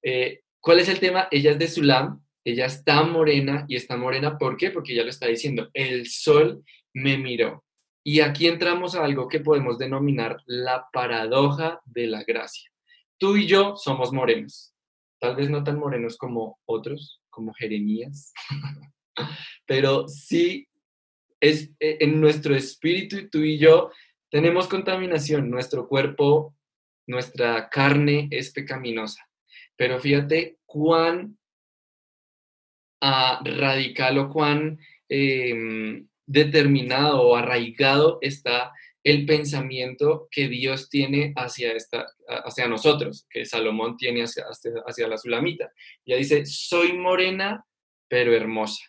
Eh, 0.00 0.42
¿Cuál 0.60 0.78
es 0.78 0.88
el 0.88 1.00
tema? 1.00 1.26
Ella 1.32 1.50
es 1.50 1.58
de 1.58 1.66
Sulam, 1.66 2.24
ella 2.44 2.66
está 2.66 3.02
morena 3.02 3.64
y 3.66 3.74
está 3.74 3.96
morena, 3.96 4.38
¿por 4.38 4.56
qué? 4.56 4.70
Porque 4.70 4.92
ella 4.92 5.02
lo 5.02 5.10
está 5.10 5.26
diciendo, 5.26 5.70
el 5.74 6.06
sol 6.06 6.62
me 6.92 7.18
miró. 7.18 7.64
Y 8.04 8.20
aquí 8.20 8.46
entramos 8.46 8.94
a 8.94 9.04
algo 9.04 9.26
que 9.26 9.40
podemos 9.40 9.76
denominar 9.76 10.36
la 10.46 10.86
paradoja 10.92 11.80
de 11.84 12.06
la 12.06 12.22
gracia. 12.22 12.70
Tú 13.18 13.36
y 13.36 13.48
yo 13.48 13.74
somos 13.74 14.12
morenos, 14.12 14.72
tal 15.18 15.34
vez 15.34 15.50
no 15.50 15.64
tan 15.64 15.80
morenos 15.80 16.16
como 16.16 16.60
otros, 16.64 17.23
como 17.34 17.52
Jeremías, 17.54 18.32
pero 19.66 20.06
sí 20.06 20.68
es 21.40 21.72
eh, 21.80 21.98
en 22.00 22.20
nuestro 22.20 22.54
espíritu 22.54 23.28
tú 23.28 23.40
y 23.40 23.58
yo 23.58 23.90
tenemos 24.30 24.66
contaminación, 24.66 25.50
nuestro 25.50 25.86
cuerpo, 25.86 26.56
nuestra 27.06 27.68
carne 27.68 28.28
es 28.30 28.50
pecaminosa. 28.50 29.28
Pero 29.76 30.00
fíjate 30.00 30.58
cuán 30.64 31.38
uh, 33.02 33.44
radical 33.44 34.18
o 34.18 34.30
cuán 34.30 34.78
eh, 35.08 36.04
determinado 36.26 37.22
o 37.22 37.36
arraigado 37.36 38.18
está 38.22 38.72
el 39.04 39.26
pensamiento 39.26 40.28
que 40.30 40.48
Dios 40.48 40.88
tiene 40.88 41.34
hacia, 41.36 41.72
esta, 41.72 42.06
hacia 42.26 42.66
nosotros, 42.66 43.26
que 43.28 43.44
Salomón 43.44 43.98
tiene 43.98 44.22
hacia, 44.22 44.44
hacia 44.86 45.08
la 45.08 45.18
Sulamita. 45.18 45.70
Ya 46.06 46.16
dice, 46.16 46.46
soy 46.46 46.94
morena, 46.94 47.66
pero 48.08 48.34
hermosa. 48.34 48.82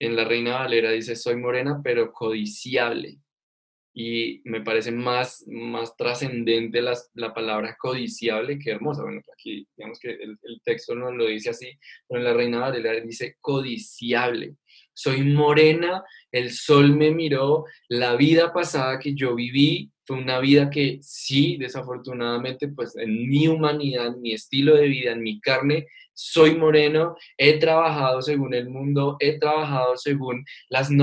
En 0.00 0.16
la 0.16 0.24
Reina 0.24 0.58
Valera 0.58 0.90
dice, 0.90 1.14
soy 1.14 1.36
morena, 1.36 1.80
pero 1.84 2.12
codiciable. 2.12 3.20
Y 3.94 4.40
me 4.44 4.62
parece 4.62 4.90
más, 4.90 5.44
más 5.46 5.96
trascendente 5.96 6.82
la, 6.82 6.98
la, 7.14 7.32
palabra 7.32 7.76
codiciable 7.78 8.58
que 8.58 8.72
hermosa. 8.72 9.02
Bueno, 9.02 9.20
aquí 9.32 9.68
digamos 9.76 10.00
que 10.00 10.10
el, 10.10 10.36
el 10.42 10.60
texto 10.64 10.96
no 10.96 11.12
lo 11.12 11.26
dice 11.26 11.50
así, 11.50 11.70
pero 12.08 12.20
en 12.20 12.24
la 12.24 12.32
Reina 12.32 12.60
Valera 12.60 12.92
dice 13.00 13.36
codiciable 13.40 14.56
soy 14.94 15.22
morena, 15.22 16.04
el 16.30 16.50
sol 16.50 16.94
me 16.96 17.10
miró, 17.10 17.64
la 17.88 18.16
vida 18.16 18.52
pasada 18.52 18.98
que 18.98 19.14
yo 19.14 19.34
viví 19.34 19.90
fue 20.04 20.18
una 20.18 20.40
vida 20.40 20.70
que 20.70 20.98
sí, 21.02 21.56
desafortunadamente, 21.58 22.68
pues 22.68 22.96
en 22.96 23.28
mi 23.28 23.48
humanidad, 23.48 24.08
en 24.08 24.20
mi 24.20 24.32
estilo 24.32 24.74
de 24.74 24.88
vida, 24.88 25.12
en 25.12 25.22
mi 25.22 25.40
carne, 25.40 25.86
soy 26.14 26.56
moreno, 26.56 27.16
he 27.36 27.58
trabajado 27.58 28.20
según 28.22 28.54
el 28.54 28.68
mundo, 28.68 29.16
he 29.18 29.38
trabajado 29.38 29.96
según 29.96 30.44
las 30.68 30.90